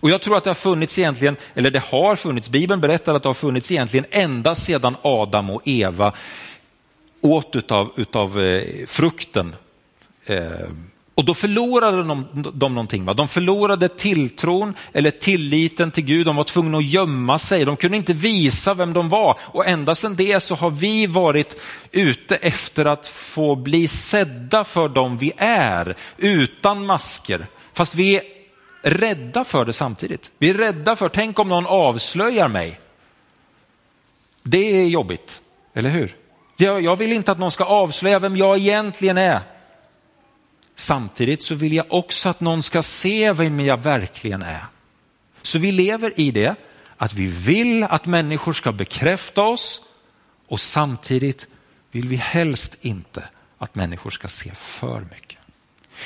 Och 0.00 0.10
jag 0.10 0.22
tror 0.22 0.36
att 0.36 0.44
det 0.44 0.50
har 0.50 0.54
funnits 0.54 0.98
egentligen, 0.98 1.36
eller 1.54 1.70
det 1.70 1.82
har 1.84 2.16
funnits, 2.16 2.50
Bibeln 2.50 2.80
berättar 2.80 3.14
att 3.14 3.22
det 3.22 3.28
har 3.28 3.34
funnits 3.34 3.72
egentligen 3.72 4.06
ända 4.10 4.54
sedan 4.54 4.96
Adam 5.02 5.50
och 5.50 5.62
Eva 5.64 6.12
åt 7.20 7.56
utav, 7.56 7.92
utav 7.96 8.40
eh, 8.40 8.86
frukten. 8.86 9.54
Eh, 10.26 10.68
och 11.18 11.24
då 11.24 11.34
förlorade 11.34 12.04
de, 12.04 12.26
de 12.54 12.74
någonting. 12.74 13.04
Va? 13.04 13.14
De 13.14 13.28
förlorade 13.28 13.88
tilltron 13.88 14.74
eller 14.92 15.10
tilliten 15.10 15.90
till 15.90 16.04
Gud. 16.04 16.26
De 16.26 16.36
var 16.36 16.44
tvungna 16.44 16.78
att 16.78 16.86
gömma 16.86 17.38
sig. 17.38 17.64
De 17.64 17.76
kunde 17.76 17.96
inte 17.96 18.12
visa 18.12 18.74
vem 18.74 18.92
de 18.92 19.08
var. 19.08 19.38
Och 19.40 19.66
ända 19.66 19.94
sedan 19.94 20.16
det 20.16 20.40
så 20.40 20.54
har 20.54 20.70
vi 20.70 21.06
varit 21.06 21.60
ute 21.92 22.36
efter 22.36 22.84
att 22.84 23.08
få 23.08 23.56
bli 23.56 23.88
sedda 23.88 24.64
för 24.64 24.88
dem 24.88 25.18
vi 25.18 25.32
är, 25.36 25.96
utan 26.16 26.86
masker. 26.86 27.46
Fast 27.72 27.94
vi 27.94 28.16
är 28.16 28.22
rädda 28.82 29.44
för 29.44 29.64
det 29.64 29.72
samtidigt. 29.72 30.30
Vi 30.38 30.50
är 30.50 30.54
rädda 30.54 30.96
för, 30.96 31.08
tänk 31.08 31.38
om 31.38 31.48
någon 31.48 31.66
avslöjar 31.66 32.48
mig. 32.48 32.80
Det 34.42 34.82
är 34.82 34.88
jobbigt, 34.88 35.42
eller 35.74 35.90
hur? 35.90 36.16
Jag 36.56 36.96
vill 36.96 37.12
inte 37.12 37.32
att 37.32 37.38
någon 37.38 37.50
ska 37.50 37.64
avslöja 37.64 38.18
vem 38.18 38.36
jag 38.36 38.58
egentligen 38.58 39.18
är. 39.18 39.40
Samtidigt 40.74 41.42
så 41.42 41.54
vill 41.54 41.72
jag 41.72 41.86
också 41.88 42.28
att 42.28 42.40
någon 42.40 42.62
ska 42.62 42.82
se 42.82 43.32
vem 43.32 43.60
jag 43.60 43.76
verkligen 43.76 44.42
är. 44.42 44.64
Så 45.42 45.58
vi 45.58 45.72
lever 45.72 46.20
i 46.20 46.30
det, 46.30 46.54
att 46.96 47.14
vi 47.14 47.26
vill 47.26 47.84
att 47.84 48.06
människor 48.06 48.52
ska 48.52 48.72
bekräfta 48.72 49.42
oss 49.42 49.82
och 50.48 50.60
samtidigt 50.60 51.46
vill 51.90 52.08
vi 52.08 52.16
helst 52.16 52.76
inte 52.80 53.24
att 53.58 53.74
människor 53.74 54.10
ska 54.10 54.28
se 54.28 54.50
för 54.54 55.00
mycket. 55.00 55.37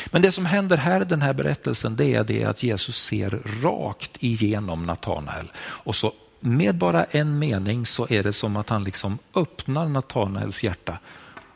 Men 0.07 0.23
det 0.23 0.33
som 0.33 0.47
händer 0.47 0.77
här 0.77 1.01
i 1.01 1.05
den 1.05 1.23
här 1.23 1.33
berättelsen 1.33 1.97
det 1.97 2.15
är 2.15 2.25
det 2.25 2.45
att 2.45 2.63
Jesus 2.63 3.05
ser 3.05 3.31
rakt 3.63 4.23
igenom 4.23 4.87
Natanael 4.87 5.53
och 5.59 5.97
så 5.97 6.13
med 6.41 6.75
bara 6.75 7.05
en 7.05 7.39
mening 7.39 7.87
så 7.87 8.07
är 8.11 8.23
det 8.23 8.33
som 8.33 8.57
att 8.57 8.69
han 8.69 8.85
liksom 8.85 9.19
öppnar 9.35 9.89
Natanaels 9.89 10.63
hjärta 10.63 10.99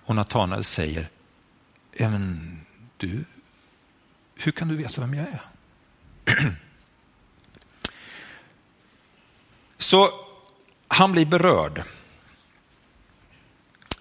och 0.04 0.16
Natanael 0.16 0.64
säger, 0.64 1.08
men 1.98 2.60
du, 2.96 3.24
hur 4.34 4.52
kan 4.52 4.68
du 4.68 4.76
veta 4.76 5.00
vem 5.00 5.14
jag 5.14 5.26
är? 5.28 5.40
Så 9.78 10.10
han 10.88 11.12
blir 11.12 11.26
berörd. 11.26 11.82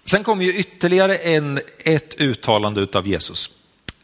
Sen 0.04 0.24
kommer 0.24 0.44
ju 0.44 0.54
ytterligare 0.54 1.16
en, 1.16 1.60
ett 1.78 2.20
uttalande 2.20 2.86
av 2.92 3.06
Jesus. 3.06 3.50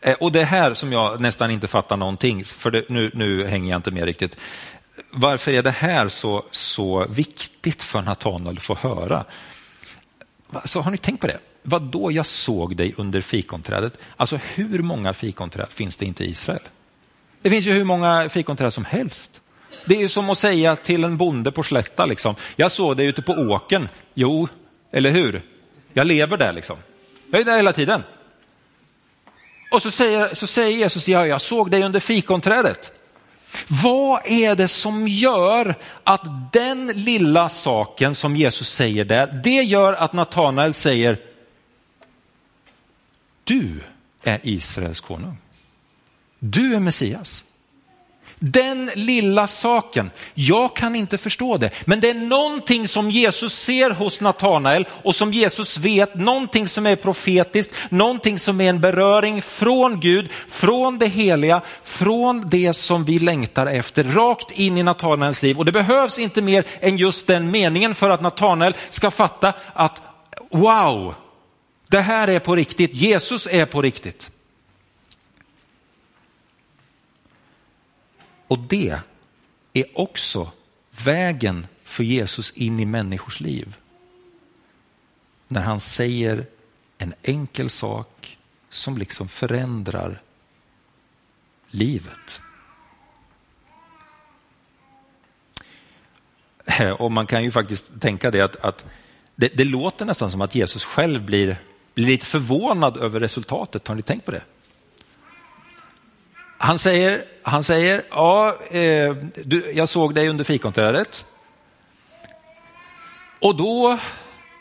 Eh, 0.03 0.15
och 0.15 0.33
det 0.33 0.45
här 0.45 0.75
som 0.75 0.93
jag 0.93 1.21
nästan 1.21 1.51
inte 1.51 1.69
fattar 1.69 1.97
någonting, 1.97 2.45
för 2.45 2.71
det, 2.71 2.85
nu, 2.89 3.11
nu 3.15 3.47
hänger 3.47 3.71
jag 3.71 3.79
inte 3.79 3.91
med 3.91 4.05
riktigt. 4.05 4.37
Varför 5.13 5.53
är 5.53 5.63
det 5.63 5.71
här 5.71 6.09
så, 6.09 6.45
så 6.51 7.07
viktigt 7.09 7.83
för 7.83 8.03
Natanael 8.03 8.57
att 8.57 8.63
få 8.63 8.75
höra? 8.75 9.25
Så 10.65 10.81
har 10.81 10.91
ni 10.91 10.99
tänkt 10.99 11.21
på 11.21 11.27
det? 11.27 11.39
Vad 11.63 11.83
då 11.83 12.13
jag 12.13 12.27
såg 12.27 12.77
dig 12.77 12.95
under 12.97 13.21
fikonträdet? 13.21 13.99
Alltså 14.17 14.39
hur 14.55 14.79
många 14.79 15.13
fikonträd 15.13 15.69
finns 15.71 15.97
det 15.97 16.05
inte 16.05 16.25
i 16.25 16.31
Israel? 16.31 16.63
Det 17.43 17.51
finns 17.51 17.67
ju 17.67 17.73
hur 17.73 17.85
många 17.85 18.29
fikonträd 18.29 18.73
som 18.73 18.85
helst. 18.85 19.41
Det 19.85 19.95
är 19.95 20.01
ju 20.01 20.09
som 20.09 20.31
att 20.31 20.39
säga 20.39 20.77
till 20.77 21.05
en 21.05 21.17
bonde 21.17 21.53
på 21.53 21.63
slätta, 21.63 22.07
liksom. 22.07 22.35
jag 22.57 22.73
såg 22.73 22.97
dig 22.97 23.07
ute 23.07 23.23
på 23.23 23.33
åken. 23.33 23.89
Jo, 24.15 24.49
eller 24.93 25.11
hur? 25.11 25.43
Jag 25.93 26.07
lever 26.07 26.37
där 26.37 26.53
liksom. 26.53 26.77
Jag 27.31 27.41
är 27.41 27.45
där 27.45 27.57
hela 27.57 27.73
tiden. 27.73 28.03
Och 29.73 29.83
så 29.83 29.91
säger, 29.91 30.35
så 30.35 30.47
säger 30.47 30.79
Jesus, 30.79 31.09
ja, 31.09 31.27
jag 31.27 31.41
såg 31.41 31.71
dig 31.71 31.83
under 31.83 32.01
fikonträdet. 32.01 32.93
Vad 33.69 34.27
är 34.27 34.55
det 34.55 34.69
som 34.69 35.09
gör 35.09 35.75
att 36.05 36.53
den 36.53 36.87
lilla 36.87 37.49
saken 37.49 38.15
som 38.15 38.37
Jesus 38.37 38.69
säger 38.69 39.05
där, 39.05 39.41
det 39.45 39.51
gör 39.63 39.93
att 39.93 40.13
Natanael 40.13 40.75
säger, 40.75 41.19
du 43.45 43.81
är 44.23 44.41
Israels 44.43 45.01
konung. 45.01 45.37
Du 46.39 46.75
är 46.75 46.81
Messias. 46.81 47.45
Den 48.45 48.91
lilla 48.95 49.47
saken, 49.47 50.11
jag 50.35 50.77
kan 50.77 50.97
inte 50.97 51.19
förstå 51.19 51.57
det, 51.57 51.71
men 51.85 52.01
det 52.01 52.11
är 52.11 52.15
någonting 52.15 52.89
som 52.89 53.11
Jesus 53.11 53.55
ser 53.55 53.91
hos 53.91 54.21
Natanael 54.21 54.87
och 55.03 55.15
som 55.15 55.33
Jesus 55.33 55.79
vet, 55.79 56.15
någonting 56.15 56.69
som 56.69 56.87
är 56.87 56.97
profetiskt, 56.97 57.75
någonting 57.89 58.39
som 58.39 58.61
är 58.61 58.69
en 58.69 58.81
beröring 58.81 59.43
från 59.43 60.01
Gud, 60.01 60.31
från 60.49 60.99
det 60.99 61.07
heliga, 61.07 61.61
från 61.83 62.49
det 62.49 62.73
som 62.73 63.05
vi 63.05 63.19
längtar 63.19 63.67
efter, 63.67 64.05
rakt 64.05 64.51
in 64.51 64.79
i 64.79 64.83
Natanaels 64.83 65.43
liv. 65.43 65.59
Och 65.59 65.65
det 65.65 65.73
behövs 65.73 66.19
inte 66.19 66.43
mer 66.43 66.65
än 66.81 66.97
just 66.97 67.27
den 67.27 67.51
meningen 67.51 67.95
för 67.95 68.11
att 68.11 68.21
Natanael 68.21 68.77
ska 68.91 69.11
fatta 69.11 69.53
att 69.75 70.03
wow, 70.51 71.15
det 71.89 72.01
här 72.01 72.29
är 72.29 72.39
på 72.39 72.57
riktigt, 72.57 72.95
Jesus 72.95 73.49
är 73.51 73.67
på 73.67 73.83
riktigt. 73.83 74.31
Och 78.53 78.59
det 78.59 78.99
är 79.73 79.85
också 79.95 80.51
vägen 81.05 81.67
för 81.85 82.05
Jesus 82.05 82.51
in 82.51 82.81
i 82.81 82.85
människors 82.85 83.41
liv. 83.41 83.77
När 85.49 85.61
han 85.61 85.81
säger 85.81 86.47
en 86.99 87.15
enkel 87.23 87.71
sak 87.71 88.39
som 88.71 88.99
liksom 88.99 89.29
förändrar 89.29 90.23
livet. 91.69 92.41
Eh, 96.65 96.91
och 96.91 97.13
man 97.13 97.27
kan 97.27 97.45
ju 97.45 97.51
faktiskt 97.51 98.01
tänka 98.01 98.31
det 98.31 98.41
att, 98.41 98.57
att 98.57 98.87
det, 99.35 99.49
det, 99.57 99.65
låter 99.65 100.05
nästan 100.05 100.31
som 100.31 100.41
att 100.41 100.55
Jesus 100.55 100.85
själv 100.85 101.25
blir, 101.25 101.57
blir 101.95 102.07
lite 102.07 102.27
förvånad 102.27 102.97
över 102.97 103.21
resultatet. 103.21 103.89
Har 103.89 103.95
ni 103.95 104.03
tänkt 104.03 104.25
på 104.25 104.31
det? 104.31 104.43
Han 106.63 106.79
säger, 106.79 107.25
han 107.43 107.65
säger 107.65 108.05
ja, 108.11 108.59
eh, 108.71 109.17
du, 109.45 109.73
jag 109.75 109.89
såg 109.89 110.15
dig 110.15 110.29
under 110.29 110.45
fikonträdet. 110.45 111.25
Och 113.41 113.57
då 113.57 113.99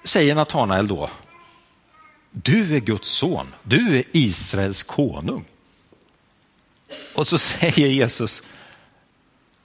säger 0.03 0.35
Natanael 0.35 0.87
då, 0.87 1.09
du 2.31 2.75
är 2.75 2.79
Guds 2.79 3.09
son, 3.09 3.53
du 3.63 3.97
är 3.97 4.03
Israels 4.11 4.83
konung. 4.83 5.45
Och 7.15 7.27
så 7.27 7.37
säger 7.37 7.87
Jesus, 7.87 8.43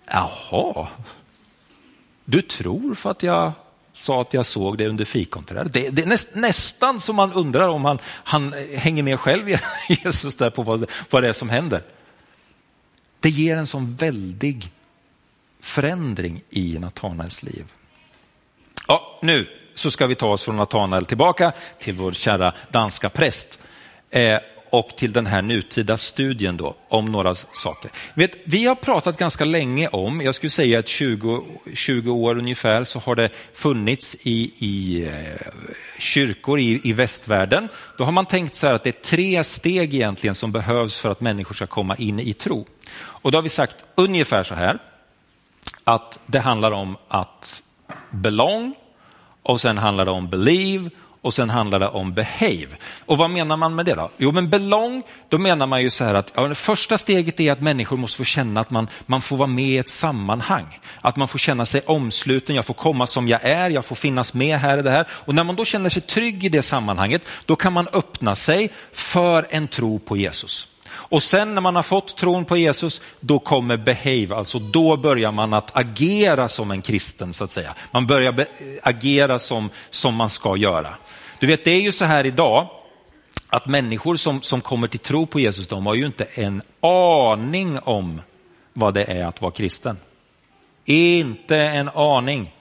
jaha, 0.07 0.89
du 2.25 2.43
tror 2.43 2.95
för 2.95 3.11
att 3.11 3.23
jag 3.23 3.53
sa 3.93 4.21
att 4.21 4.35
jag 4.35 4.47
såg 4.47 4.79
dig 4.79 4.87
under 4.87 5.05
fikonträdet. 5.05 5.73
Det, 5.73 5.91
det 5.91 6.03
är 6.03 6.07
näst, 6.07 6.35
nästan 6.35 7.01
som 7.01 7.17
man 7.17 7.33
undrar 7.33 7.69
om 7.69 7.85
han, 7.85 7.99
han 8.05 8.53
hänger 8.75 9.03
med 9.03 9.21
själv, 9.21 9.49
Jesus, 9.89 10.37
där 10.37 10.51
på 10.51 10.63
vad, 10.63 10.91
vad 11.11 11.23
det 11.23 11.29
är 11.29 11.33
som 11.33 11.51
händer. 11.51 11.83
Det 13.21 13.29
ger 13.31 13.57
en 13.57 13.67
sån 13.67 13.95
väldig 13.95 14.71
förändring 15.61 16.43
i 16.51 16.79
Natanaels 16.79 17.43
liv. 17.43 17.65
Ja, 18.89 19.19
nu 19.23 19.49
så 19.75 19.91
ska 19.91 20.07
vi 20.07 20.15
ta 20.15 20.29
oss 20.29 20.45
från 20.45 20.57
Natanael 20.57 21.05
tillbaka 21.05 21.53
till 21.79 21.95
vår 21.95 22.13
kära 22.13 22.53
danska 22.71 23.11
präst. 23.11 23.59
Eh, 24.11 24.39
och 24.77 24.97
till 24.97 25.13
den 25.13 25.27
här 25.27 25.43
nutida 25.43 25.99
studien 25.99 26.57
då, 26.57 26.77
om 26.89 27.05
några 27.05 27.35
saker. 27.35 27.91
Vet, 28.15 28.31
vi 28.45 28.67
har 28.67 28.75
pratat 28.75 29.19
ganska 29.19 29.45
länge 29.45 29.89
om, 29.89 30.21
jag 30.21 30.35
skulle 30.35 30.51
säga 30.51 30.79
att 30.79 30.89
20, 30.89 31.45
20 31.75 32.13
år 32.13 32.39
ungefär, 32.39 32.85
så 32.85 32.99
har 32.99 33.15
det 33.15 33.31
funnits 33.55 34.17
i, 34.23 34.53
i 34.59 35.05
eh, 35.05 35.47
kyrkor 35.99 36.59
i, 36.59 36.81
i 36.85 36.93
västvärlden. 36.93 37.69
Då 37.99 38.05
har 38.05 38.13
man 38.13 38.27
tänkt 38.27 38.55
så 38.55 38.67
här 38.67 38.75
att 38.75 38.85
det 38.85 38.91
är 38.91 39.03
tre 39.03 39.45
steg 39.45 39.95
egentligen 39.95 40.35
som 40.35 40.53
behövs 40.53 40.99
för 40.99 41.11
att 41.11 41.21
människor 41.21 41.55
ska 41.55 41.67
komma 41.67 41.97
in 41.97 42.21
i 42.21 42.33
tro. 42.33 42.67
Och 42.97 43.33
då 43.33 43.39
har 43.39 43.43
vi 43.43 43.49
sagt 43.49 43.85
ungefär 43.95 44.43
så 44.43 44.55
här, 44.55 44.79
att 45.85 46.19
det 46.27 46.39
handlar 46.39 46.73
om 46.73 46.97
att 47.09 47.63
belong 48.11 48.75
och 49.43 49.61
sen 49.61 49.79
handlar 49.79 50.05
det 50.05 50.11
om 50.11 50.29
believe 50.29 50.91
och 51.27 51.35
sen 51.35 51.51
handlar 51.51 51.79
det 51.79 51.89
om 51.89 52.13
behave. 52.15 52.77
Och 53.07 53.19
vad 53.19 53.31
menar 53.31 53.57
man 53.57 53.75
med 53.75 53.87
det 53.87 53.95
då? 53.95 54.11
Jo, 54.17 54.33
men 54.33 54.51
belong, 54.51 55.03
då 55.29 55.39
menar 55.39 55.67
man 55.67 55.83
ju 55.83 55.91
så 55.91 56.05
här 56.05 56.15
att 56.15 56.33
ja, 56.35 56.49
det 56.49 56.55
första 56.55 56.99
steget 56.99 57.41
är 57.41 57.53
att 57.53 57.61
människor 57.61 57.97
måste 57.97 58.19
få 58.19 58.25
känna 58.25 58.61
att 58.61 58.71
man, 58.71 58.89
man 59.07 59.23
får 59.23 59.37
vara 59.37 59.49
med 59.49 59.65
i 59.65 59.79
ett 59.79 59.89
sammanhang. 59.89 60.81
Att 61.01 61.17
man 61.17 61.29
får 61.29 61.39
känna 61.39 61.67
sig 61.67 61.81
omsluten, 61.87 62.57
jag 62.57 62.65
får 62.65 62.75
komma 62.75 63.07
som 63.07 63.29
jag 63.29 63.41
är, 63.45 63.71
jag 63.71 63.85
får 63.85 63.97
finnas 63.97 64.35
med 64.35 64.59
här 64.59 64.77
och 64.79 64.85
det 64.85 64.91
här. 64.91 65.07
Och 65.11 65.35
när 65.35 65.45
man 65.45 65.57
då 65.57 65.65
känner 65.65 65.91
sig 65.91 66.03
trygg 66.03 66.45
i 66.45 66.49
det 66.49 66.63
sammanhanget, 66.63 67.23
då 67.45 67.57
kan 67.57 67.73
man 67.73 67.89
öppna 67.93 68.35
sig 68.35 68.73
för 68.93 69.47
en 69.51 69.69
tro 69.69 69.99
på 69.99 70.17
Jesus. 70.17 70.69
Och 70.91 71.23
sen 71.23 71.55
när 71.55 71.61
man 71.61 71.77
har 71.77 71.83
fått 71.83 72.17
tron 72.17 72.45
på 72.45 72.57
Jesus, 72.57 73.01
då 73.21 73.39
kommer 73.39 73.77
behave, 73.77 74.37
alltså 74.37 74.59
då 74.59 74.97
börjar 74.97 75.33
man 75.33 75.55
att 75.55 75.77
agera 75.77 76.49
som 76.49 76.71
en 76.71 76.83
kristen 76.83 77.33
så 77.33 77.45
att 77.45 77.51
säga. 77.51 77.75
Man 77.91 78.07
börjar 78.07 78.47
agera 78.83 79.39
som, 79.39 79.71
som 79.91 80.15
man 80.15 80.29
ska 80.29 80.57
göra. 80.57 80.95
Du 81.41 81.47
vet, 81.47 81.65
det 81.65 81.71
är 81.71 81.81
ju 81.81 81.93
så 81.93 82.05
här 82.05 82.27
idag, 82.27 82.69
att 83.49 83.67
människor 83.67 84.17
som, 84.17 84.43
som 84.43 84.61
kommer 84.61 84.89
till 84.89 85.01
tro 85.01 85.27
på 85.27 85.41
Jesus, 85.41 85.67
de 85.67 85.87
har 85.87 85.95
ju 85.95 86.07
inte 86.07 86.25
en 86.25 86.63
aning 86.81 87.79
om 87.79 88.21
vad 88.73 88.95
det 88.95 89.05
är 89.05 89.27
att 89.27 89.43
vara 89.43 89.53
kristen. 89.53 89.97
Inte 90.85 91.57
en 91.57 91.89
aning. 91.89 92.55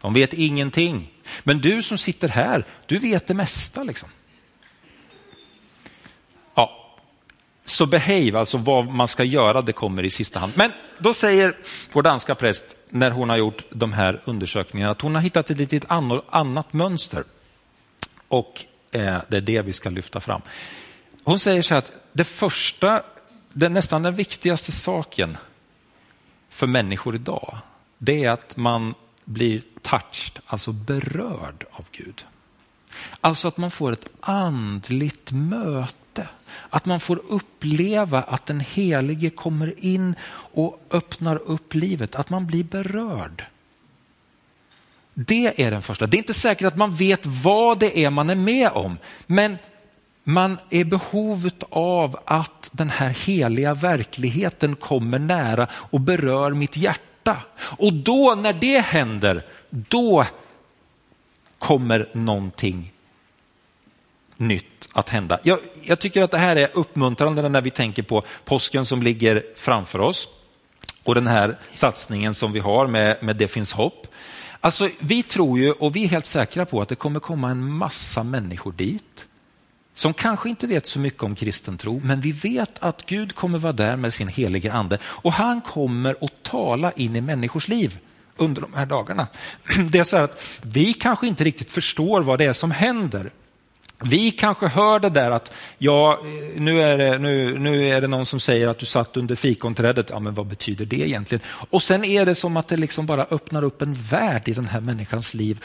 De 0.00 0.14
vet 0.14 0.32
ingenting. 0.32 1.10
Men 1.42 1.58
du 1.58 1.82
som 1.82 1.98
sitter 1.98 2.28
här, 2.28 2.64
du 2.86 2.98
vet 2.98 3.26
det 3.26 3.34
mesta. 3.34 3.82
liksom. 3.82 4.08
Så 7.64 7.86
behave, 7.86 8.38
alltså 8.38 8.56
vad 8.56 8.88
man 8.88 9.08
ska 9.08 9.24
göra, 9.24 9.62
det 9.62 9.72
kommer 9.72 10.04
i 10.04 10.10
sista 10.10 10.38
hand. 10.38 10.52
Men 10.56 10.72
då 10.98 11.14
säger 11.14 11.56
vår 11.92 12.02
danska 12.02 12.34
präst, 12.34 12.64
när 12.88 13.10
hon 13.10 13.30
har 13.30 13.36
gjort 13.36 13.64
de 13.70 13.92
här 13.92 14.20
undersökningarna, 14.24 14.92
att 14.92 15.00
hon 15.00 15.14
har 15.14 15.22
hittat 15.22 15.50
ett 15.50 15.58
litet 15.58 15.84
annat 16.30 16.72
mönster. 16.72 17.24
Och 18.28 18.64
eh, 18.90 19.16
det 19.28 19.36
är 19.36 19.40
det 19.40 19.62
vi 19.62 19.72
ska 19.72 19.90
lyfta 19.90 20.20
fram. 20.20 20.42
Hon 21.24 21.38
säger 21.38 21.62
så 21.62 21.74
här 21.74 21.78
att 21.78 21.92
det 22.12 22.24
första, 22.24 23.02
det 23.52 23.68
nästan 23.68 24.02
den 24.02 24.14
viktigaste 24.14 24.72
saken 24.72 25.36
för 26.50 26.66
människor 26.66 27.14
idag, 27.14 27.58
det 27.98 28.24
är 28.24 28.30
att 28.30 28.56
man 28.56 28.94
blir 29.24 29.62
touched, 29.82 30.38
alltså 30.46 30.72
berörd 30.72 31.64
av 31.70 31.86
Gud. 31.92 32.24
Alltså 33.20 33.48
att 33.48 33.56
man 33.56 33.70
får 33.70 33.92
ett 33.92 34.08
andligt 34.20 35.32
möte. 35.32 36.28
Att 36.70 36.86
man 36.86 37.00
får 37.00 37.20
uppleva 37.28 38.22
att 38.22 38.46
den 38.46 38.60
helige 38.60 39.30
kommer 39.30 39.84
in 39.84 40.14
och 40.52 40.80
öppnar 40.90 41.36
upp 41.36 41.74
livet, 41.74 42.14
att 42.14 42.30
man 42.30 42.46
blir 42.46 42.64
berörd. 42.64 43.44
Det 45.14 45.62
är 45.62 45.70
den 45.70 45.82
första. 45.82 46.06
Det 46.06 46.16
är 46.16 46.18
inte 46.18 46.34
säkert 46.34 46.66
att 46.66 46.76
man 46.76 46.96
vet 46.96 47.26
vad 47.26 47.78
det 47.78 48.04
är 48.04 48.10
man 48.10 48.30
är 48.30 48.34
med 48.34 48.70
om, 48.70 48.98
men 49.26 49.58
man 50.24 50.58
är 50.70 50.80
i 50.80 50.84
behovet 50.84 51.64
av 51.70 52.16
att 52.24 52.70
den 52.72 52.90
här 52.90 53.08
heliga 53.08 53.74
verkligheten 53.74 54.76
kommer 54.76 55.18
nära 55.18 55.68
och 55.72 56.00
berör 56.00 56.52
mitt 56.52 56.76
hjärta. 56.76 57.36
Och 57.58 57.92
då 57.92 58.34
när 58.34 58.52
det 58.52 58.78
händer, 58.78 59.46
då 59.70 60.26
kommer 61.64 62.08
någonting 62.12 62.92
nytt 64.36 64.88
att 64.92 65.08
hända. 65.08 65.38
Jag, 65.42 65.58
jag, 65.82 65.98
tycker 65.98 66.22
att 66.22 66.30
det 66.30 66.38
här 66.38 66.56
är 66.56 66.70
uppmuntrande 66.74 67.48
när 67.48 67.62
vi 67.62 67.70
tänker 67.70 68.02
på 68.02 68.24
påsken 68.44 68.84
som 68.84 69.02
ligger 69.02 69.42
framför 69.56 70.00
oss 70.00 70.28
och 71.04 71.14
den 71.14 71.26
här 71.26 71.58
satsningen 71.72 72.34
som 72.34 72.52
vi 72.52 72.60
har 72.60 72.86
med, 72.86 73.22
med 73.22 73.36
Det 73.36 73.48
finns 73.48 73.72
hopp. 73.72 74.06
Alltså, 74.60 74.90
vi 74.98 75.22
tror 75.22 75.58
ju 75.58 75.72
och 75.72 75.96
vi 75.96 76.04
är 76.04 76.08
helt 76.08 76.26
säkra 76.26 76.66
på 76.66 76.80
att 76.80 76.88
det 76.88 76.96
kommer 76.96 77.20
komma 77.20 77.50
en 77.50 77.70
massa 77.70 78.22
människor 78.22 78.72
dit 78.72 79.28
som 79.94 80.14
kanske 80.14 80.48
inte 80.48 80.66
vet 80.66 80.86
så 80.86 80.98
mycket 80.98 81.22
om 81.22 81.34
kristen 81.34 81.78
tro, 81.78 82.00
men 82.04 82.20
vi 82.20 82.32
vet 82.32 82.78
att 82.78 83.06
Gud 83.06 83.34
kommer 83.34 83.58
vara 83.58 83.72
där 83.72 83.96
med 83.96 84.14
sin 84.14 84.28
helige 84.28 84.72
ande 84.72 84.98
och 85.04 85.32
han 85.32 85.60
kommer 85.60 86.16
att 86.20 86.42
tala 86.42 86.92
in 86.92 87.16
i 87.16 87.20
människors 87.20 87.68
liv 87.68 87.98
under 88.36 88.62
de 88.62 88.74
här 88.74 88.86
dagarna. 88.86 89.26
Det 89.90 89.98
är 89.98 90.04
så 90.04 90.16
här 90.16 90.24
att 90.24 90.60
vi 90.62 90.92
kanske 90.92 91.26
inte 91.26 91.44
riktigt 91.44 91.70
förstår 91.70 92.22
vad 92.22 92.38
det 92.38 92.44
är 92.44 92.52
som 92.52 92.70
händer. 92.70 93.30
Vi 94.04 94.30
kanske 94.30 94.66
hör 94.66 94.98
det 95.00 95.10
där 95.10 95.30
att 95.30 95.52
ja, 95.78 96.20
nu 96.56 96.82
är, 96.82 96.98
det, 96.98 97.18
nu, 97.18 97.58
nu 97.58 97.88
är 97.88 98.00
det 98.00 98.06
någon 98.06 98.26
som 98.26 98.40
säger 98.40 98.68
att 98.68 98.78
du 98.78 98.86
satt 98.86 99.16
under 99.16 99.36
fikonträdet. 99.36 100.10
Ja, 100.10 100.18
men 100.18 100.34
vad 100.34 100.46
betyder 100.46 100.84
det 100.84 100.96
egentligen? 100.96 101.42
Och 101.70 101.82
sen 101.82 102.04
är 102.04 102.26
det 102.26 102.34
som 102.34 102.56
att 102.56 102.68
det 102.68 102.76
liksom 102.76 103.06
bara 103.06 103.26
öppnar 103.30 103.64
upp 103.64 103.82
en 103.82 103.94
värld 103.94 104.48
i 104.48 104.52
den 104.52 104.66
här 104.66 104.80
människans 104.80 105.34
liv 105.34 105.64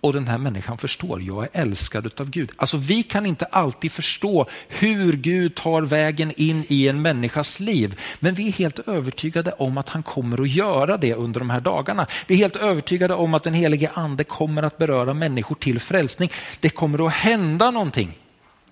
och 0.00 0.12
den 0.12 0.28
här 0.28 0.38
människan 0.38 0.78
förstår, 0.78 1.22
jag 1.22 1.44
är 1.44 1.48
älskad 1.52 2.20
av 2.20 2.30
Gud. 2.30 2.50
Alltså 2.56 2.76
vi 2.76 3.02
kan 3.02 3.26
inte 3.26 3.44
alltid 3.44 3.92
förstå 3.92 4.46
hur 4.68 5.12
Gud 5.12 5.54
tar 5.54 5.82
vägen 5.82 6.32
in 6.36 6.64
i 6.68 6.88
en 6.88 7.02
människas 7.02 7.60
liv, 7.60 8.00
men 8.20 8.34
vi 8.34 8.48
är 8.48 8.52
helt 8.52 8.78
övertygade 8.78 9.52
om 9.52 9.78
att 9.78 9.88
han 9.88 10.02
kommer 10.02 10.42
att 10.42 10.48
göra 10.50 10.96
det 10.96 11.14
under 11.14 11.40
de 11.40 11.50
här 11.50 11.60
dagarna. 11.60 12.06
Vi 12.26 12.34
är 12.34 12.38
helt 12.38 12.56
övertygade 12.56 13.14
om 13.14 13.34
att 13.34 13.42
den 13.42 13.54
helige 13.54 13.90
ande 13.94 14.24
kommer 14.24 14.62
att 14.62 14.78
beröra 14.78 15.14
människor 15.14 15.54
till 15.54 15.80
frälsning. 15.80 16.30
Det 16.60 16.70
kommer 16.70 17.06
att 17.06 17.12
hända 17.12 17.70
någonting 17.70 18.18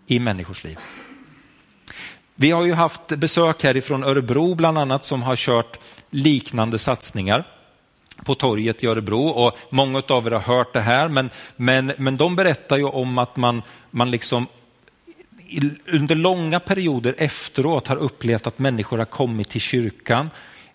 i 0.07 0.19
människors 0.19 0.65
liv. 0.65 0.79
Vi 2.35 2.51
har 2.51 2.65
ju 2.65 2.73
haft 2.73 3.09
besök 3.09 3.63
härifrån 3.63 4.05
Örebro 4.05 4.55
bland 4.55 4.79
annat 4.79 5.05
som 5.05 5.23
har 5.23 5.37
kört 5.37 5.79
liknande 6.11 6.79
satsningar 6.79 7.58
på 8.29 8.35
torget 8.35 8.85
i 8.85 8.87
Örebro 8.87 9.29
och 9.29 9.57
många 9.71 10.03
av 10.09 10.27
er 10.27 10.31
har 10.31 10.57
hört 10.57 10.73
det 10.73 10.81
här, 10.81 11.09
men, 11.09 11.31
men, 11.57 11.93
men 11.99 12.17
de 12.17 12.37
berättar 12.37 12.77
ju 12.77 12.85
om 12.85 13.19
att 13.19 13.37
man, 13.37 13.63
man 13.91 14.11
liksom 14.11 14.47
under 15.93 16.15
långa 16.15 16.61
perioder 16.61 17.15
efteråt 17.19 17.89
har 17.89 17.97
upplevt 17.97 18.47
att 18.47 18.59
människor 18.59 18.99
har 18.99 19.05
kommit 19.05 19.49
till 19.49 19.61
kyrkan 19.61 20.31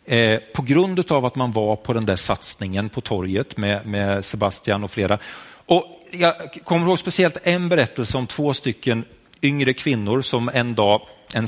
eh, 0.05 0.39
på 0.53 0.61
grund 0.61 1.11
av 1.11 1.25
att 1.25 1.35
man 1.35 1.51
var 1.51 1.75
på 1.75 1.93
den 1.93 2.05
där 2.05 2.15
satsningen 2.15 2.89
på 2.89 3.01
torget 3.01 3.57
med, 3.57 3.85
med 3.85 4.25
Sebastian 4.25 4.83
och 4.83 4.91
flera. 4.91 5.17
Och 5.65 5.85
jag 6.11 6.33
kommer 6.63 6.87
ihåg 6.87 6.99
speciellt 6.99 7.37
en 7.43 7.69
berättelse 7.69 8.17
om 8.17 8.27
två 8.27 8.53
stycken 8.53 9.05
yngre 9.41 9.73
kvinnor 9.73 10.21
som 10.21 10.49
en 10.53 10.75
dag, 10.75 11.01
en 11.33 11.47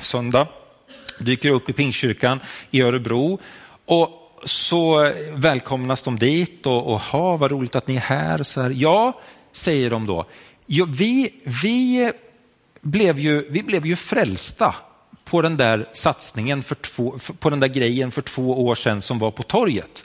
söndag, 0.00 0.48
dyker 1.18 1.50
upp 1.50 1.70
i 1.70 1.72
Pingstkyrkan 1.72 2.40
i 2.70 2.82
Örebro 2.82 3.40
och 3.86 4.19
så 4.44 5.12
välkomnas 5.32 6.02
de 6.02 6.18
dit 6.18 6.66
och, 6.66 6.92
och 6.92 7.00
ha, 7.00 7.36
vad 7.36 7.50
roligt 7.50 7.76
att 7.76 7.88
ni 7.88 7.96
är 7.96 8.00
här. 8.00 8.42
Så 8.42 8.60
här. 8.60 8.70
Ja, 8.76 9.20
säger 9.52 9.90
de 9.90 10.06
då. 10.06 10.24
Ja, 10.66 10.86
vi, 10.88 11.34
vi, 11.44 12.12
blev 12.80 13.18
ju, 13.18 13.50
vi 13.50 13.62
blev 13.62 13.86
ju 13.86 13.96
frälsta 13.96 14.74
på 15.24 15.42
den 15.42 15.56
där 15.56 15.88
satsningen, 15.92 16.62
för 16.62 16.74
två, 16.74 17.18
på 17.38 17.50
den 17.50 17.60
där 17.60 17.68
grejen 17.68 18.12
för 18.12 18.22
två 18.22 18.66
år 18.66 18.74
sedan 18.74 19.00
som 19.00 19.18
var 19.18 19.30
på 19.30 19.42
torget. 19.42 20.04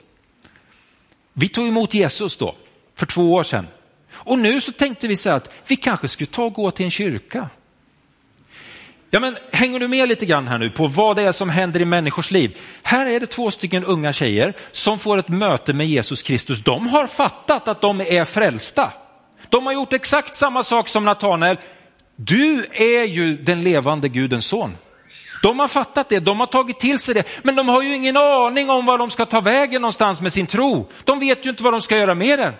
Vi 1.32 1.48
tog 1.48 1.68
emot 1.68 1.94
Jesus 1.94 2.36
då, 2.36 2.54
för 2.94 3.06
två 3.06 3.32
år 3.32 3.42
sedan. 3.42 3.66
Och 4.10 4.38
nu 4.38 4.60
så 4.60 4.72
tänkte 4.72 5.08
vi 5.08 5.16
så 5.16 5.30
att 5.30 5.54
vi 5.66 5.76
kanske 5.76 6.08
skulle 6.08 6.26
ta 6.26 6.44
och 6.44 6.52
gå 6.52 6.70
till 6.70 6.84
en 6.84 6.90
kyrka. 6.90 7.50
Ja, 9.10 9.20
men 9.20 9.36
hänger 9.52 9.80
du 9.80 9.88
med 9.88 10.08
lite 10.08 10.26
grann 10.26 10.48
här 10.48 10.58
nu 10.58 10.70
på 10.70 10.86
vad 10.86 11.16
det 11.16 11.22
är 11.22 11.32
som 11.32 11.50
händer 11.50 11.82
i 11.82 11.84
människors 11.84 12.30
liv? 12.30 12.58
Här 12.82 13.06
är 13.06 13.20
det 13.20 13.26
två 13.26 13.50
stycken 13.50 13.84
unga 13.84 14.12
tjejer 14.12 14.54
som 14.72 14.98
får 14.98 15.18
ett 15.18 15.28
möte 15.28 15.72
med 15.72 15.86
Jesus 15.86 16.22
Kristus. 16.22 16.60
De 16.60 16.86
har 16.86 17.06
fattat 17.06 17.68
att 17.68 17.80
de 17.80 18.00
är 18.00 18.24
frälsta. 18.24 18.92
De 19.48 19.66
har 19.66 19.72
gjort 19.72 19.92
exakt 19.92 20.34
samma 20.34 20.64
sak 20.64 20.88
som 20.88 21.04
Natanael. 21.04 21.56
Du 22.16 22.66
är 22.72 23.04
ju 23.04 23.36
den 23.36 23.62
levande 23.62 24.08
Gudens 24.08 24.46
son. 24.46 24.76
De 25.42 25.58
har 25.58 25.68
fattat 25.68 26.08
det, 26.08 26.20
de 26.20 26.40
har 26.40 26.46
tagit 26.46 26.80
till 26.80 26.98
sig 26.98 27.14
det, 27.14 27.24
men 27.42 27.56
de 27.56 27.68
har 27.68 27.82
ju 27.82 27.94
ingen 27.94 28.16
aning 28.16 28.70
om 28.70 28.86
var 28.86 28.98
de 28.98 29.10
ska 29.10 29.26
ta 29.26 29.40
vägen 29.40 29.82
någonstans 29.82 30.20
med 30.20 30.32
sin 30.32 30.46
tro. 30.46 30.88
De 31.04 31.20
vet 31.20 31.46
ju 31.46 31.50
inte 31.50 31.62
vad 31.62 31.72
de 31.72 31.82
ska 31.82 31.96
göra 31.96 32.14
med 32.14 32.38
den. 32.38 32.52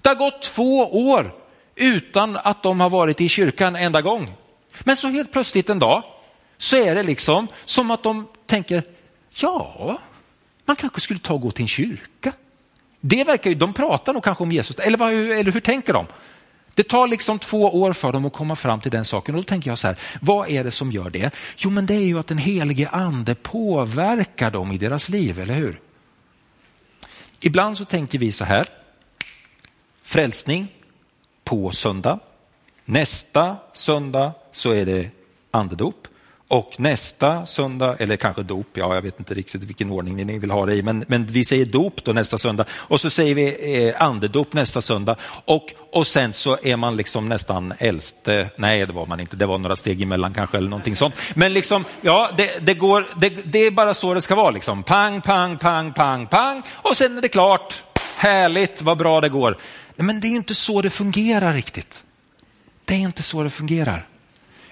Det 0.00 0.08
har 0.08 0.16
gått 0.16 0.42
två 0.42 1.08
år 1.08 1.34
utan 1.76 2.36
att 2.36 2.62
de 2.62 2.80
har 2.80 2.90
varit 2.90 3.20
i 3.20 3.28
kyrkan 3.28 3.76
enda 3.76 4.02
gång. 4.02 4.32
Men 4.80 4.96
så 4.96 5.08
helt 5.08 5.32
plötsligt 5.32 5.70
en 5.70 5.78
dag 5.78 6.02
så 6.58 6.76
är 6.76 6.94
det 6.94 7.02
liksom 7.02 7.48
som 7.64 7.90
att 7.90 8.02
de 8.02 8.28
tänker, 8.46 8.82
ja, 9.30 9.98
man 10.64 10.76
kanske 10.76 11.00
skulle 11.00 11.20
ta 11.20 11.34
och 11.34 11.40
gå 11.40 11.50
till 11.50 11.62
en 11.62 11.68
kyrka. 11.68 12.32
Det 13.00 13.24
verkar 13.24 13.50
ju, 13.50 13.56
de 13.56 13.72
pratar 13.72 14.12
nog 14.12 14.24
kanske 14.24 14.44
om 14.44 14.52
Jesus, 14.52 14.76
eller, 14.76 14.98
vad, 14.98 15.12
eller 15.12 15.52
hur 15.52 15.60
tänker 15.60 15.92
de? 15.92 16.06
Det 16.74 16.82
tar 16.82 17.06
liksom 17.06 17.38
två 17.38 17.80
år 17.80 17.92
för 17.92 18.12
dem 18.12 18.24
att 18.24 18.32
komma 18.32 18.56
fram 18.56 18.80
till 18.80 18.90
den 18.90 19.04
saken 19.04 19.34
och 19.34 19.40
då 19.40 19.46
tänker 19.46 19.70
jag 19.70 19.78
så 19.78 19.86
här, 19.86 19.98
vad 20.20 20.50
är 20.50 20.64
det 20.64 20.70
som 20.70 20.90
gör 20.90 21.10
det? 21.10 21.34
Jo 21.56 21.70
men 21.70 21.86
det 21.86 21.94
är 21.94 22.04
ju 22.06 22.18
att 22.18 22.26
den 22.26 22.38
helige 22.38 22.88
ande 22.88 23.34
påverkar 23.34 24.50
dem 24.50 24.72
i 24.72 24.78
deras 24.78 25.08
liv, 25.08 25.40
eller 25.40 25.54
hur? 25.54 25.80
Ibland 27.40 27.78
så 27.78 27.84
tänker 27.84 28.18
vi 28.18 28.32
så 28.32 28.44
här, 28.44 28.68
frälsning 30.02 30.68
på 31.44 31.70
söndag, 31.70 32.18
Nästa 32.84 33.56
söndag 33.72 34.32
så 34.54 34.70
är 34.70 34.86
det 34.86 35.10
andedop 35.50 36.08
Och 36.48 36.74
nästa 36.78 37.46
söndag, 37.46 37.96
eller 37.98 38.16
kanske 38.16 38.42
dop, 38.42 38.66
ja 38.72 38.94
jag 38.94 39.02
vet 39.02 39.18
inte 39.18 39.34
riktigt 39.34 39.62
vilken 39.62 39.90
ordning 39.90 40.26
ni 40.26 40.38
vill 40.38 40.50
ha 40.50 40.66
det 40.66 40.74
i, 40.74 40.82
men, 40.82 41.04
men 41.08 41.26
vi 41.26 41.44
säger 41.44 41.64
dop 41.64 42.04
då 42.04 42.12
nästa 42.12 42.38
söndag 42.38 42.64
och 42.70 43.00
så 43.00 43.10
säger 43.10 43.34
vi 43.34 43.86
eh, 43.88 44.02
andedop 44.02 44.52
nästa 44.52 44.82
söndag 44.82 45.16
och, 45.44 45.74
och 45.92 46.06
sen 46.06 46.32
så 46.32 46.58
är 46.62 46.76
man 46.76 46.96
liksom 46.96 47.28
nästan 47.28 47.74
äldste, 47.78 48.50
nej 48.56 48.86
det 48.86 48.92
var 48.92 49.06
man 49.06 49.20
inte, 49.20 49.36
det 49.36 49.46
var 49.46 49.58
några 49.58 49.76
steg 49.76 50.02
emellan 50.02 50.34
kanske 50.34 50.56
eller 50.56 50.68
någonting 50.70 50.96
sånt. 50.96 51.14
Men 51.34 51.52
liksom, 51.52 51.84
ja 52.00 52.30
det, 52.36 52.66
det 52.66 52.74
går, 52.74 53.06
det, 53.20 53.28
det 53.52 53.58
är 53.58 53.70
bara 53.70 53.94
så 53.94 54.14
det 54.14 54.22
ska 54.22 54.34
vara 54.34 54.50
liksom. 54.50 54.82
Pang, 54.82 55.20
pang, 55.20 55.58
pang, 55.58 55.92
pang, 55.92 56.26
pang 56.26 56.62
och 56.72 56.96
sen 56.96 57.18
är 57.18 57.22
det 57.22 57.28
klart. 57.28 57.84
Härligt, 58.16 58.82
vad 58.82 58.98
bra 58.98 59.20
det 59.20 59.28
går. 59.28 59.58
Men 59.96 60.20
det 60.20 60.26
är 60.26 60.36
inte 60.36 60.54
så 60.54 60.82
det 60.82 60.90
fungerar 60.90 61.52
riktigt. 61.52 62.04
Det 62.84 62.94
är 62.94 62.98
inte 62.98 63.22
så 63.22 63.42
det 63.42 63.50
fungerar. 63.50 64.06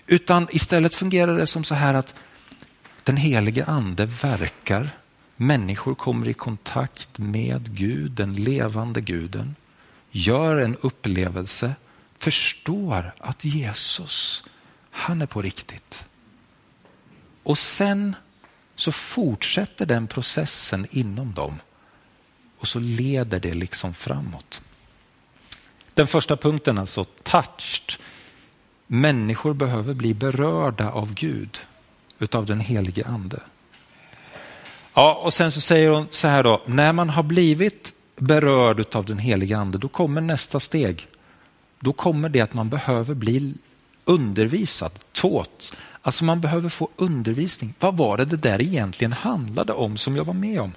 Utan 0.06 0.48
istället 0.50 0.94
fungerar 0.94 1.36
det 1.36 1.46
som 1.46 1.64
så 1.64 1.74
här 1.74 1.94
att 1.94 2.14
den 3.02 3.16
helige 3.16 3.64
ande 3.64 4.06
verkar, 4.06 4.90
människor 5.36 5.94
kommer 5.94 6.28
i 6.28 6.34
kontakt 6.34 7.18
med 7.18 7.76
Gud, 7.76 8.10
den 8.10 8.34
levande 8.34 9.00
guden, 9.00 9.56
gör 10.10 10.56
en 10.56 10.76
upplevelse, 10.76 11.74
förstår 12.18 13.14
att 13.18 13.44
Jesus, 13.44 14.44
han 14.90 15.22
är 15.22 15.26
på 15.26 15.42
riktigt. 15.42 16.04
Och 17.42 17.58
sen 17.58 18.16
så 18.74 18.92
fortsätter 18.92 19.86
den 19.86 20.06
processen 20.06 20.86
inom 20.90 21.34
dem 21.34 21.60
och 22.58 22.68
så 22.68 22.78
leder 22.78 23.40
det 23.40 23.54
liksom 23.54 23.94
framåt. 23.94 24.60
Den 25.94 26.06
första 26.06 26.36
punkten 26.36 26.78
alltså, 26.78 27.04
touched, 27.04 27.92
Människor 28.94 29.54
behöver 29.54 29.94
bli 29.94 30.14
berörda 30.14 30.90
av 30.90 31.14
Gud, 31.14 31.58
utav 32.18 32.46
den 32.46 32.60
helige 32.60 33.06
ande. 33.06 33.40
Ja, 34.94 35.14
och 35.14 35.34
sen 35.34 35.52
så 35.52 35.60
säger 35.60 35.90
hon 35.90 36.06
så 36.10 36.28
här 36.28 36.42
då, 36.42 36.62
när 36.66 36.92
man 36.92 37.10
har 37.10 37.22
blivit 37.22 37.94
berörd 38.16 38.96
av 38.96 39.04
den 39.04 39.18
helige 39.18 39.56
ande, 39.56 39.78
då 39.78 39.88
kommer 39.88 40.20
nästa 40.20 40.60
steg. 40.60 41.06
Då 41.80 41.92
kommer 41.92 42.28
det 42.28 42.40
att 42.40 42.54
man 42.54 42.68
behöver 42.68 43.14
bli 43.14 43.54
undervisad, 44.04 44.92
tåt. 45.12 45.76
Alltså 46.02 46.24
man 46.24 46.40
behöver 46.40 46.68
få 46.68 46.88
undervisning. 46.96 47.74
Vad 47.78 47.96
var 47.96 48.16
det 48.16 48.24
det 48.24 48.36
där 48.36 48.62
egentligen 48.62 49.12
handlade 49.12 49.72
om 49.72 49.96
som 49.96 50.16
jag 50.16 50.24
var 50.24 50.34
med 50.34 50.60
om? 50.60 50.72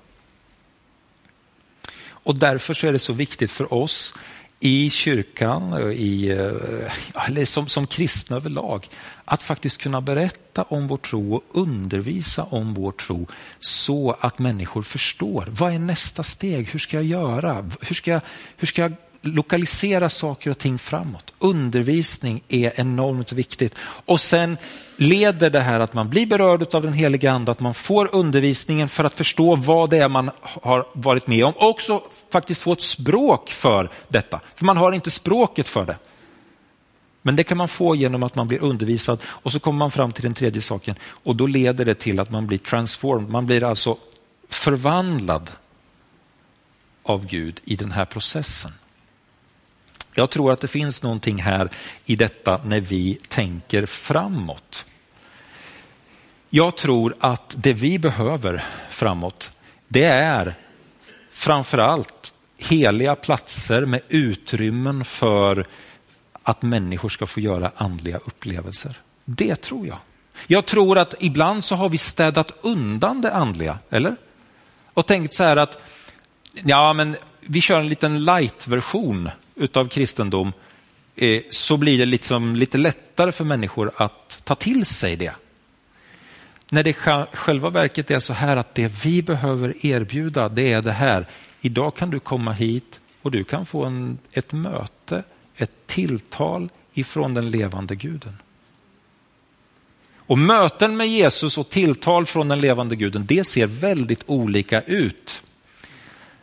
Och 2.08 2.39
därför 2.39 2.73
så 2.73 2.88
är 2.88 2.91
det 2.91 2.99
så 2.99 3.13
viktigt 3.13 3.51
för 3.51 3.73
oss 3.73 4.13
i 4.60 4.89
kyrkan, 4.89 5.91
i, 5.91 6.28
eh, 6.30 7.28
eller 7.28 7.46
som, 7.46 7.68
som 7.68 7.88
kristna 7.88 8.36
överlag, 8.36 8.88
att 9.26 9.44
faktiskt 9.44 9.82
kunna 9.82 10.02
berätta 10.02 10.63
om 10.63 10.88
vår 10.88 10.98
tro 10.98 11.36
och 11.36 11.44
undervisa 11.54 12.44
om 12.44 12.74
vår 12.74 12.91
tro 12.91 13.28
så 13.60 14.15
att 14.20 14.39
människor 14.39 14.84
förstår. 14.84 15.48
Vad 15.52 15.74
är 15.74 15.80
nästa 15.80 16.24
steg? 16.24 16.70
Hur 16.70 16.80
ska 16.80 16.98
jag 16.98 17.06
göra? 17.06 17.72
Hur 17.82 17.96
ska 17.96 18.12
jag, 18.12 18.22
hur 18.58 18.68
ska 18.68 18.82
jag 18.82 18.94
lokalisera 19.27 20.09
saker 20.09 20.51
och 20.51 20.57
ting 20.57 20.77
framåt. 20.77 21.33
Undervisning 21.39 22.43
är 22.47 22.79
enormt 22.79 23.31
viktigt. 23.31 23.75
Och 23.79 24.21
sen 24.21 24.57
leder 24.97 25.49
det 25.49 25.59
här 25.59 25.79
att 25.79 25.93
man 25.93 26.09
blir 26.09 26.25
berörd 26.25 26.75
av 26.75 26.81
den 26.81 26.93
heliga 26.93 27.31
ande, 27.31 27.51
att 27.51 27.59
man 27.59 27.73
får 27.73 28.09
undervisningen 28.15 28.89
för 28.89 29.03
att 29.03 29.13
förstå 29.13 29.55
vad 29.55 29.89
det 29.89 29.97
är 29.97 30.09
man 30.09 30.31
har 30.41 30.88
varit 30.93 31.27
med 31.27 31.45
om. 31.45 31.53
Och 31.53 31.69
också 31.69 32.01
faktiskt 32.31 32.61
få 32.61 32.73
ett 32.73 32.81
språk 32.81 33.49
för 33.49 33.91
detta. 34.07 34.39
För 34.55 34.65
man 34.65 34.77
har 34.77 34.91
inte 34.91 35.11
språket 35.11 35.67
för 35.67 35.85
det. 35.85 35.97
Men 37.21 37.35
det 37.35 37.43
kan 37.43 37.57
man 37.57 37.67
få 37.67 37.95
genom 37.95 38.23
att 38.23 38.35
man 38.35 38.47
blir 38.47 38.59
undervisad 38.59 39.19
och 39.25 39.51
så 39.51 39.59
kommer 39.59 39.79
man 39.79 39.91
fram 39.91 40.11
till 40.11 40.23
den 40.23 40.33
tredje 40.33 40.61
saken 40.61 40.95
och 41.03 41.35
då 41.35 41.45
leder 41.45 41.85
det 41.85 41.95
till 41.95 42.19
att 42.19 42.31
man 42.31 42.47
blir 42.47 42.57
transformed. 42.57 43.29
Man 43.29 43.45
blir 43.45 43.63
alltså 43.63 43.97
förvandlad 44.49 45.49
av 47.03 47.25
Gud 47.25 47.61
i 47.63 47.75
den 47.75 47.91
här 47.91 48.05
processen. 48.05 48.71
Jag 50.17 50.30
tror 50.30 50.51
att 50.51 50.62
det 50.62 50.67
finns 50.67 51.04
någonting 51.04 51.41
här 51.41 51.69
i 52.06 52.15
detta 52.15 52.60
när 52.65 52.82
vi 52.82 53.19
tänker 53.28 53.86
framåt. 53.86 54.86
Jag 56.49 56.78
tror 56.78 57.15
att 57.19 57.56
det 57.58 57.73
vi 57.73 57.99
behöver 57.99 58.63
framåt, 58.89 59.51
det 59.88 60.06
är 60.06 60.56
framförallt 61.32 62.34
heliga 62.58 63.15
platser 63.15 63.86
med 63.86 64.01
utrymmen 64.08 65.06
för 65.06 65.67
att 66.43 66.62
människor 66.62 67.10
ska 67.10 67.25
få 67.25 67.39
göra 67.39 67.71
andliga 67.75 68.17
upplevelser. 68.17 68.97
Det 69.25 69.56
tror 69.56 69.88
jag. 69.88 69.97
Jag 70.47 70.65
tror 70.65 70.97
att 70.97 71.15
ibland 71.19 71.63
så 71.63 71.75
har 71.75 71.89
vi 71.89 71.97
städat 71.97 72.51
undan 72.62 73.21
det 73.21 73.34
andliga, 73.34 73.78
eller? 73.89 74.15
Och 74.93 75.06
tänkt 75.06 75.34
så 75.34 75.43
här 75.43 75.58
att 75.58 75.84
ja, 76.54 76.93
men 76.93 77.15
vi 77.39 77.62
kör 77.62 77.80
en 77.80 77.89
liten 77.89 78.25
light-version 78.25 79.30
utav 79.56 79.88
kristendom 79.88 80.54
eh, 81.15 81.41
så 81.52 81.78
blir 81.78 81.98
det 81.98 82.06
liksom 82.06 82.56
lite 82.56 82.78
lättare 82.78 83.32
för 83.32 83.44
människor 83.44 83.91
att 83.98 84.41
ta 84.44 84.56
till 84.56 84.86
sig 84.86 85.15
det. 85.15 85.36
När 86.70 86.84
det 86.84 86.94
själva 87.34 87.70
verket 87.70 88.12
är 88.12 88.20
så 88.20 88.34
här 88.34 88.58
att 88.58 88.76
det 88.76 89.06
vi 89.06 89.22
behöver 89.22 89.86
erbjuda 89.86 90.50
det 90.50 90.74
är 90.74 90.82
det 90.82 90.91
här. 90.91 91.26
Idag 91.62 91.96
kan 91.96 92.10
du 92.10 92.20
komma 92.20 92.52
hit 92.52 93.02
och 93.22 93.32
du 93.32 93.44
kan 93.44 93.65
få 93.65 93.86
en, 93.86 94.18
ett 94.32 94.54
möte, 94.54 95.24
ett 95.56 95.72
tilltal 95.86 96.70
ifrån 96.94 97.34
den 97.34 97.50
levande 97.50 97.96
guden. 97.96 98.38
Och 100.28 100.38
möten 100.38 100.98
med 100.98 101.08
Jesus 101.08 101.58
och 101.58 101.70
tilltal 101.70 102.26
från 102.26 102.48
den 102.48 102.60
levande 102.60 102.96
guden, 102.96 103.26
det 103.26 103.48
ser 103.48 103.68
väldigt 103.68 104.24
olika 104.26 104.82
ut. 104.82 105.44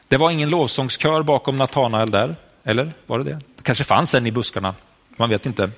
Det 0.09 0.17
var 0.17 0.31
ingen 0.31 0.51
lovsångskör 0.51 1.23
bakom 1.23 1.57
Natanael 1.57 2.11
där. 2.11 2.37
Eller 2.65 2.93
var 3.07 3.19
det 3.19 3.25
det? 3.25 3.41
Det 3.57 3.63
kanske 3.63 3.85
fanns 3.85 4.15
en 4.15 4.27
i 4.27 4.33
buskarna, 4.33 4.75
man 5.17 5.31
vet 5.31 5.47
inte. 5.47 5.71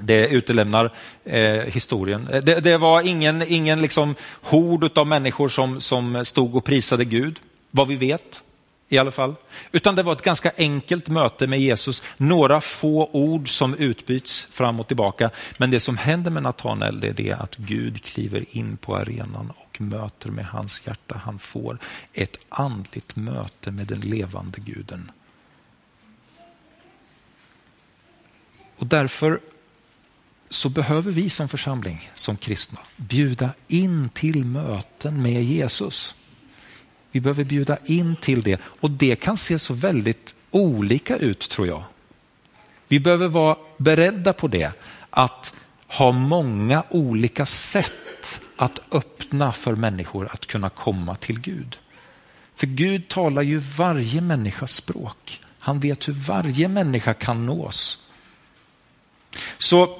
Det 0.00 0.28
utelämnar 0.28 0.92
eh, 1.24 1.42
historien. 1.42 2.28
Eh, 2.28 2.42
det, 2.42 2.60
det, 2.60 2.78
var 2.78 3.00
ingen, 3.08 3.42
ingen 3.48 3.82
liksom 3.82 4.14
hord 4.42 4.98
av 4.98 5.06
människor 5.06 5.48
som, 5.48 5.80
som 5.80 6.24
stod 6.24 6.56
och 6.56 6.64
prisade 6.64 7.04
Gud, 7.04 7.40
vad 7.70 7.88
vi 7.88 7.96
vet 7.96 8.42
i 8.88 8.98
alla 8.98 9.10
fall. 9.10 9.34
Utan 9.72 9.94
det 9.94 10.02
var 10.02 10.12
ett 10.12 10.22
ganska 10.22 10.52
enkelt 10.56 11.08
möte 11.08 11.46
med 11.46 11.60
Jesus. 11.60 12.02
Några 12.16 12.60
få 12.60 13.10
ord 13.12 13.48
som 13.48 13.74
utbyts 13.74 14.48
fram 14.50 14.80
och 14.80 14.86
tillbaka. 14.86 15.30
Men 15.58 15.70
det 15.70 15.80
som 15.80 15.96
händer 15.96 16.30
med 16.30 16.42
Natanael 16.42 17.04
är 17.04 17.12
det 17.12 17.32
att 17.32 17.56
Gud 17.56 18.04
kliver 18.04 18.44
in 18.56 18.76
på 18.76 18.96
arenan 18.96 19.52
och 19.56 19.80
möter 19.80 20.30
med 20.30 20.46
hans 20.46 20.86
hjärta. 20.86 21.20
Han 21.24 21.38
får 21.38 21.78
ett 22.12 22.38
andligt 22.48 23.16
möte 23.16 23.70
med 23.70 23.86
den 23.86 24.00
levande 24.00 24.60
guden. 24.60 25.10
Och 28.80 28.86
därför 28.86 29.40
så 30.50 30.68
behöver 30.68 31.12
vi 31.12 31.30
som 31.30 31.48
församling, 31.48 32.10
som 32.14 32.36
kristna, 32.36 32.78
bjuda 32.96 33.50
in 33.68 34.08
till 34.08 34.44
möten 34.44 35.22
med 35.22 35.44
Jesus. 35.44 36.14
Vi 37.10 37.20
behöver 37.20 37.44
bjuda 37.44 37.78
in 37.84 38.16
till 38.16 38.42
det 38.42 38.60
och 38.80 38.90
det 38.90 39.16
kan 39.16 39.36
se 39.36 39.58
så 39.58 39.74
väldigt 39.74 40.34
olika 40.50 41.16
ut 41.16 41.40
tror 41.40 41.66
jag. 41.66 41.84
Vi 42.88 43.00
behöver 43.00 43.28
vara 43.28 43.56
beredda 43.76 44.32
på 44.32 44.48
det, 44.48 44.72
att 45.10 45.54
ha 45.86 46.12
många 46.12 46.84
olika 46.90 47.46
sätt 47.46 48.40
att 48.56 48.80
öppna 48.94 49.52
för 49.52 49.74
människor 49.74 50.28
att 50.32 50.46
kunna 50.46 50.70
komma 50.70 51.14
till 51.14 51.40
Gud. 51.40 51.78
För 52.54 52.66
Gud 52.66 53.08
talar 53.08 53.42
ju 53.42 53.58
varje 53.58 54.20
människas 54.20 54.72
språk. 54.72 55.40
Han 55.58 55.80
vet 55.80 56.08
hur 56.08 56.12
varje 56.12 56.68
människa 56.68 57.14
kan 57.14 57.46
nås. 57.46 57.98
Så 59.60 59.98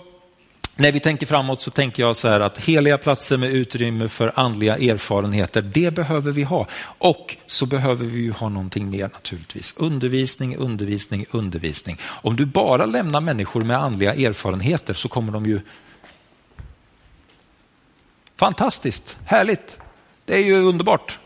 när 0.76 0.92
vi 0.92 1.00
tänker 1.00 1.26
framåt 1.26 1.60
så 1.60 1.70
tänker 1.70 2.02
jag 2.02 2.16
så 2.16 2.28
här 2.28 2.40
att 2.40 2.58
heliga 2.58 2.98
platser 2.98 3.36
med 3.36 3.50
utrymme 3.50 4.08
för 4.08 4.32
andliga 4.36 4.76
erfarenheter, 4.76 5.62
det 5.62 5.94
behöver 5.94 6.32
vi 6.32 6.42
ha. 6.42 6.66
Och 6.82 7.36
så 7.46 7.66
behöver 7.66 8.06
vi 8.06 8.20
ju 8.20 8.32
ha 8.32 8.48
någonting 8.48 8.90
mer 8.90 9.10
naturligtvis. 9.12 9.74
Undervisning, 9.76 10.56
undervisning, 10.56 11.26
undervisning. 11.30 11.98
Om 12.02 12.36
du 12.36 12.46
bara 12.46 12.86
lämnar 12.86 13.20
människor 13.20 13.60
med 13.60 13.76
andliga 13.76 14.14
erfarenheter 14.14 14.94
så 14.94 15.08
kommer 15.08 15.32
de 15.32 15.46
ju 15.46 15.60
Fantastiskt, 18.36 19.18
härligt. 19.24 19.78
Det 20.24 20.34
är 20.36 20.44
ju 20.44 20.62
underbart. 20.62 21.19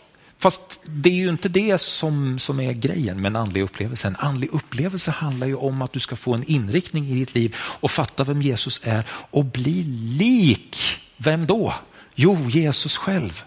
Fast 0.44 0.80
det 0.84 1.08
är 1.08 1.14
ju 1.14 1.28
inte 1.28 1.48
det 1.48 1.78
som, 1.78 2.38
som 2.38 2.60
är 2.60 2.72
grejen 2.72 3.20
med 3.20 3.28
en 3.28 3.36
andlig 3.36 3.62
upplevelse. 3.62 4.08
En 4.08 4.16
andlig 4.16 4.50
upplevelse 4.52 5.10
handlar 5.10 5.46
ju 5.46 5.54
om 5.54 5.82
att 5.82 5.92
du 5.92 6.00
ska 6.00 6.16
få 6.16 6.34
en 6.34 6.44
inriktning 6.44 7.06
i 7.06 7.14
ditt 7.14 7.34
liv 7.34 7.56
och 7.60 7.90
fatta 7.90 8.24
vem 8.24 8.42
Jesus 8.42 8.80
är 8.84 9.06
och 9.10 9.44
bli 9.44 9.84
lik. 10.18 10.76
Vem 11.16 11.46
då? 11.46 11.74
Jo, 12.14 12.36
Jesus 12.50 12.96
själv. 12.96 13.44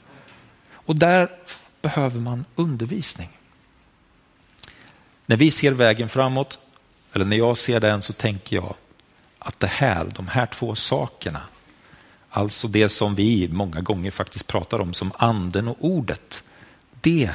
Och 0.71 0.95
där 0.95 1.29
behöver 1.81 2.19
man 2.19 2.45
undervisning. 2.55 3.29
När 5.25 5.37
vi 5.37 5.51
ser 5.51 5.71
vägen 5.71 6.09
framåt, 6.09 6.59
eller 7.13 7.25
när 7.25 7.37
jag 7.37 7.57
ser 7.57 7.79
den 7.79 8.01
så 8.01 8.13
tänker 8.13 8.55
jag 8.55 8.75
att 9.39 9.59
det 9.59 9.67
här, 9.67 10.05
de 10.15 10.27
här 10.27 10.45
två 10.45 10.75
sakerna, 10.75 11.41
alltså 12.29 12.67
det 12.67 12.89
som 12.89 13.15
vi 13.15 13.47
många 13.47 13.81
gånger 13.81 14.11
faktiskt 14.11 14.47
pratar 14.47 14.79
om 14.79 14.93
som 14.93 15.11
anden 15.17 15.67
och 15.67 15.77
ordet. 15.79 16.43
Det 17.01 17.29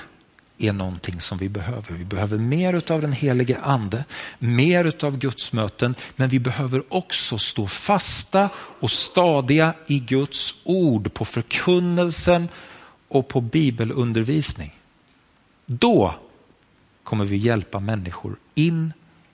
är 0.59 0.73
någonting 0.73 1.21
som 1.21 1.39
vi 1.39 1.49
behöver. 1.49 1.93
Vi 1.93 2.05
behöver 2.05 2.39
mer 2.39 2.93
av 2.93 3.01
den 3.01 3.13
helige 3.13 3.59
ande, 3.59 4.05
mer 4.39 5.05
av 5.05 5.19
Guds 5.19 5.53
möten, 5.53 5.95
men 6.17 6.29
vi 6.29 6.39
behöver 6.39 6.83
också 6.89 7.39
stå 7.39 7.67
fasta 7.67 8.49
och 8.57 8.91
stadiga 8.91 9.75
i 9.87 9.99
Guds 9.99 10.55
ord, 10.65 11.15
på 11.15 11.25
förkunnelsen 11.25 12.49
och 13.09 13.29
på 13.29 13.41
bibelundervisning. 13.41 14.79
Då 15.67 16.15
kommer 17.03 17.25
vi 17.25 17.37
hjälpa 17.37 17.81
människor 17.81 18.37
in 18.55 18.93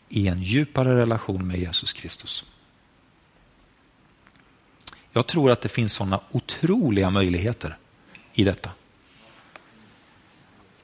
i 0.08 0.28
en 0.28 0.42
djupare 0.42 0.96
relation 0.96 1.46
med 1.46 1.58
Jesus 1.58 1.92
Kristus. 1.92 2.44
Jag 5.12 5.26
tror 5.26 5.50
att 5.50 5.60
det 5.60 5.68
finns 5.68 5.92
sådana 5.92 6.20
otroliga 6.30 7.10
möjligheter 7.10 7.76
i 8.34 8.44
detta. 8.44 8.70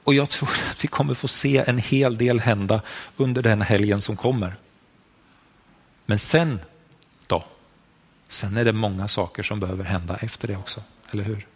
Och 0.05 0.13
jag 0.13 0.29
tror 0.29 0.49
att 0.71 0.83
vi 0.83 0.87
kommer 0.87 1.13
få 1.13 1.27
se 1.27 1.63
en 1.67 1.77
hel 1.77 2.17
del 2.17 2.39
hända 2.39 2.81
under 3.17 3.41
den 3.41 3.61
helgen 3.61 4.01
som 4.01 4.17
kommer. 4.17 4.55
Men 6.05 6.19
sen 6.19 6.59
då? 7.27 7.43
Sen 8.27 8.57
är 8.57 8.65
det 8.65 8.73
många 8.73 9.07
saker 9.07 9.43
som 9.43 9.59
behöver 9.59 9.83
hända 9.83 10.15
efter 10.15 10.47
det 10.47 10.57
också, 10.57 10.83
eller 11.11 11.23
hur? 11.23 11.47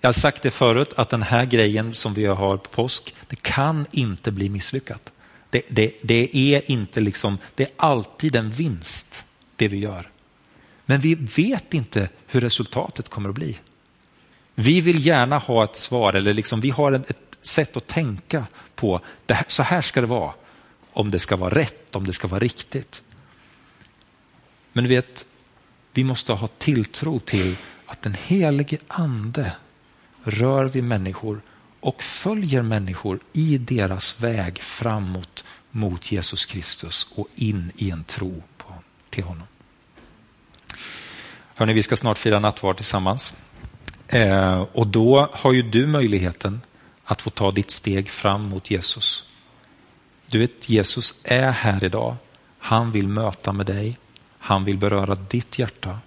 Jag 0.00 0.08
har 0.08 0.12
sagt 0.12 0.42
det 0.42 0.50
förut 0.50 0.92
att 0.96 1.10
den 1.10 1.22
här 1.22 1.44
grejen 1.44 1.94
som 1.94 2.14
vi 2.14 2.26
har 2.26 2.56
på 2.56 2.70
påsk, 2.70 3.14
det 3.26 3.36
kan 3.36 3.86
inte 3.90 4.32
bli 4.32 4.48
misslyckat. 4.48 5.12
Det, 5.50 5.62
det, 5.68 5.92
det, 6.02 6.36
är 6.36 6.70
inte 6.70 7.00
liksom, 7.00 7.38
det 7.54 7.64
är 7.64 7.70
alltid 7.76 8.36
en 8.36 8.50
vinst 8.50 9.24
det 9.56 9.68
vi 9.68 9.78
gör. 9.78 10.10
Men 10.86 11.00
vi 11.00 11.14
vet 11.14 11.74
inte 11.74 12.08
hur 12.26 12.40
resultatet 12.40 13.08
kommer 13.08 13.28
att 13.28 13.34
bli. 13.34 13.58
Vi 14.58 14.80
vill 14.80 15.06
gärna 15.06 15.38
ha 15.38 15.64
ett 15.64 15.76
svar, 15.76 16.12
eller 16.12 16.34
liksom, 16.34 16.60
vi 16.60 16.70
har 16.70 16.92
ett 16.92 17.36
sätt 17.42 17.76
att 17.76 17.86
tänka 17.86 18.46
på, 18.74 19.00
här, 19.28 19.44
så 19.48 19.62
här 19.62 19.82
ska 19.82 20.00
det 20.00 20.06
vara. 20.06 20.32
Om 20.92 21.10
det 21.10 21.18
ska 21.18 21.36
vara 21.36 21.54
rätt, 21.54 21.96
om 21.96 22.06
det 22.06 22.12
ska 22.12 22.28
vara 22.28 22.40
riktigt. 22.40 23.02
Men 24.72 24.84
du 24.84 24.88
vet, 24.88 25.26
vi 25.92 26.04
måste 26.04 26.32
ha 26.32 26.48
tilltro 26.48 27.20
till 27.20 27.56
att 27.86 28.02
den 28.02 28.14
helige 28.14 28.78
ande 28.88 29.56
rör 30.24 30.64
vid 30.64 30.84
människor 30.84 31.40
och 31.80 32.02
följer 32.02 32.62
människor 32.62 33.20
i 33.32 33.58
deras 33.58 34.20
väg 34.20 34.58
framåt 34.58 35.44
mot 35.70 36.12
Jesus 36.12 36.46
Kristus 36.46 37.08
och 37.14 37.28
in 37.34 37.72
i 37.76 37.90
en 37.90 38.04
tro 38.04 38.42
på, 38.56 38.74
till 39.10 39.24
honom. 39.24 39.46
Hörrni, 41.56 41.72
vi 41.72 41.82
ska 41.82 41.96
snart 41.96 42.18
fira 42.18 42.38
nattvard 42.38 42.76
tillsammans. 42.76 43.34
Eh, 44.08 44.66
och 44.72 44.86
då 44.86 45.28
har 45.32 45.52
ju 45.52 45.62
du 45.62 45.86
möjligheten 45.86 46.60
att 47.04 47.22
få 47.22 47.30
ta 47.30 47.50
ditt 47.50 47.70
steg 47.70 48.10
fram 48.10 48.42
mot 48.42 48.70
Jesus. 48.70 49.24
Du 50.26 50.38
vet, 50.38 50.68
Jesus 50.68 51.14
är 51.24 51.50
här 51.50 51.84
idag. 51.84 52.16
Han 52.58 52.92
vill 52.92 53.08
möta 53.08 53.52
med 53.52 53.66
dig. 53.66 53.98
Han 54.38 54.64
vill 54.64 54.78
beröra 54.78 55.14
ditt 55.14 55.58
hjärta. 55.58 55.98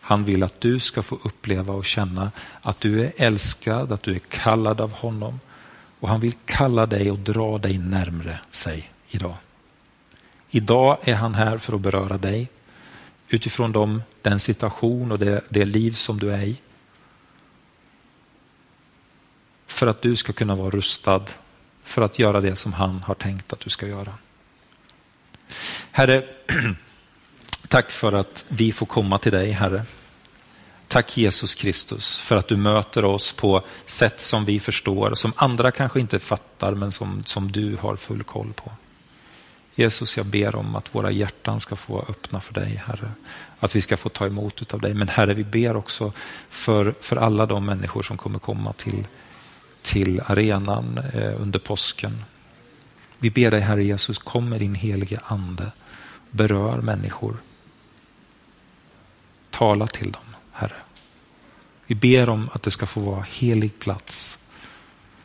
Han 0.00 0.24
vill 0.24 0.42
att 0.42 0.60
du 0.60 0.78
ska 0.78 1.02
få 1.02 1.18
uppleva 1.24 1.74
och 1.74 1.84
känna 1.84 2.30
att 2.62 2.80
du 2.80 3.04
är 3.04 3.12
älskad, 3.16 3.92
att 3.92 4.02
du 4.02 4.14
är 4.14 4.18
kallad 4.18 4.80
av 4.80 4.92
honom. 4.92 5.40
Och 6.00 6.08
han 6.08 6.20
vill 6.20 6.34
kalla 6.44 6.86
dig 6.86 7.10
och 7.10 7.18
dra 7.18 7.58
dig 7.58 7.78
närmre 7.78 8.38
sig 8.50 8.90
idag. 9.08 9.36
Idag 10.50 10.98
är 11.02 11.14
han 11.14 11.34
här 11.34 11.58
för 11.58 11.74
att 11.74 11.80
beröra 11.80 12.18
dig 12.18 12.48
utifrån 13.28 13.72
dem, 13.72 14.02
den 14.22 14.40
situation 14.40 15.12
och 15.12 15.18
det, 15.18 15.40
det 15.48 15.64
liv 15.64 15.92
som 15.92 16.18
du 16.18 16.32
är 16.32 16.42
i. 16.42 16.56
För 19.84 19.90
att 19.90 20.02
du 20.02 20.16
ska 20.16 20.32
kunna 20.32 20.56
vara 20.56 20.70
rustad 20.70 21.22
för 21.82 22.02
att 22.02 22.18
göra 22.18 22.40
det 22.40 22.56
som 22.56 22.72
han 22.72 23.02
har 23.02 23.14
tänkt 23.14 23.52
att 23.52 23.60
du 23.60 23.70
ska 23.70 23.86
göra. 23.86 24.12
Herre, 25.90 26.24
tack 27.68 27.90
för 27.90 28.12
att 28.12 28.44
vi 28.48 28.72
får 28.72 28.86
komma 28.86 29.18
till 29.18 29.32
dig, 29.32 29.50
Herre. 29.50 29.82
Tack 30.88 31.16
Jesus 31.16 31.54
Kristus 31.54 32.18
för 32.18 32.36
att 32.36 32.48
du 32.48 32.56
möter 32.56 33.04
oss 33.04 33.32
på 33.32 33.62
sätt 33.86 34.20
som 34.20 34.44
vi 34.44 34.60
förstår, 34.60 35.14
som 35.14 35.32
andra 35.36 35.70
kanske 35.70 36.00
inte 36.00 36.18
fattar, 36.18 36.74
men 36.74 36.92
som, 36.92 37.22
som 37.26 37.52
du 37.52 37.76
har 37.76 37.96
full 37.96 38.24
koll 38.24 38.52
på. 38.52 38.72
Jesus, 39.74 40.16
jag 40.16 40.26
ber 40.26 40.56
om 40.56 40.76
att 40.76 40.94
våra 40.94 41.10
hjärtan 41.10 41.60
ska 41.60 41.76
få 41.76 42.00
öppna 42.08 42.40
för 42.40 42.54
dig, 42.54 42.82
Herre. 42.86 43.10
Att 43.60 43.76
vi 43.76 43.80
ska 43.80 43.96
få 43.96 44.08
ta 44.08 44.26
emot 44.26 44.74
av 44.74 44.80
dig. 44.80 44.94
Men 44.94 45.08
Herre, 45.08 45.34
vi 45.34 45.44
ber 45.44 45.76
också 45.76 46.12
för, 46.48 46.94
för 47.00 47.16
alla 47.16 47.46
de 47.46 47.66
människor 47.66 48.02
som 48.02 48.16
kommer 48.16 48.38
komma 48.38 48.72
till, 48.72 49.06
till 49.84 50.20
arenan 50.26 50.98
eh, 50.98 51.40
under 51.40 51.58
påsken. 51.58 52.24
Vi 53.18 53.30
ber 53.30 53.50
dig, 53.50 53.60
Herre 53.60 53.84
Jesus, 53.84 54.18
kom 54.18 54.48
med 54.48 54.60
din 54.60 54.74
helige 54.74 55.20
Ande. 55.24 55.72
Berör 56.30 56.80
människor. 56.80 57.36
Tala 59.50 59.86
till 59.86 60.12
dem, 60.12 60.36
Herre. 60.52 60.76
Vi 61.86 61.94
ber 61.94 62.28
om 62.28 62.50
att 62.52 62.62
det 62.62 62.70
ska 62.70 62.86
få 62.86 63.00
vara 63.00 63.26
helig 63.28 63.78
plats. 63.78 64.38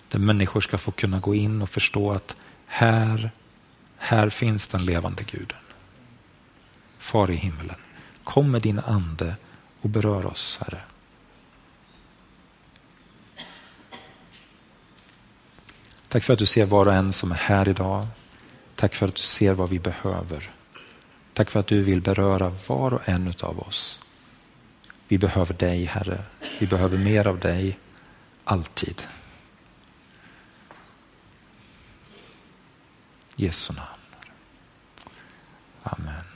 Där 0.08 0.20
människor 0.20 0.62
ska 0.62 0.78
få 0.78 0.92
kunna 0.92 1.20
gå 1.20 1.36
in 1.36 1.62
och 1.62 1.70
förstå 1.70 2.12
att 2.12 2.38
här 2.66 3.32
här 3.98 4.30
finns 4.30 4.68
den 4.68 4.86
levande 4.86 5.24
guden. 5.24 5.58
Far 7.00 7.32
i 7.32 7.36
himmelen, 7.36 7.76
kom 8.24 8.52
med 8.52 8.62
din 8.62 8.80
ande 8.80 9.36
och 9.82 9.90
berör 9.90 10.26
oss, 10.26 10.60
Herre. 10.62 10.82
Tack 16.10 16.24
för 16.24 16.34
att 16.34 16.40
du 16.40 16.46
ser 16.46 16.66
var 16.66 16.86
och 16.86 16.94
en 16.94 17.14
som 17.14 17.32
är 17.32 17.36
här 17.36 17.70
idag. 17.70 18.08
Tack 18.76 18.96
för 18.96 19.08
att 19.08 19.16
du 19.16 19.22
ser 19.22 19.54
vad 19.54 19.70
vi 19.70 19.80
behöver. 19.80 20.52
Tack 21.34 21.50
för 21.50 21.60
att 21.60 21.68
du 21.68 21.82
vill 21.82 22.02
beröra 22.02 22.56
var 22.68 22.94
och 22.94 23.10
en 23.10 23.34
av 23.42 23.60
oss. 23.60 24.00
Vi 25.08 25.18
behöver 25.18 25.54
dig, 25.54 25.86
Herre. 25.86 26.22
Vi 26.60 26.68
behöver 26.68 26.98
mer 26.98 27.28
av 27.28 27.40
dig, 27.40 27.80
alltid. 28.44 29.02
Jesu 33.36 33.74
namn. 33.74 33.88
Amen. 35.84 36.29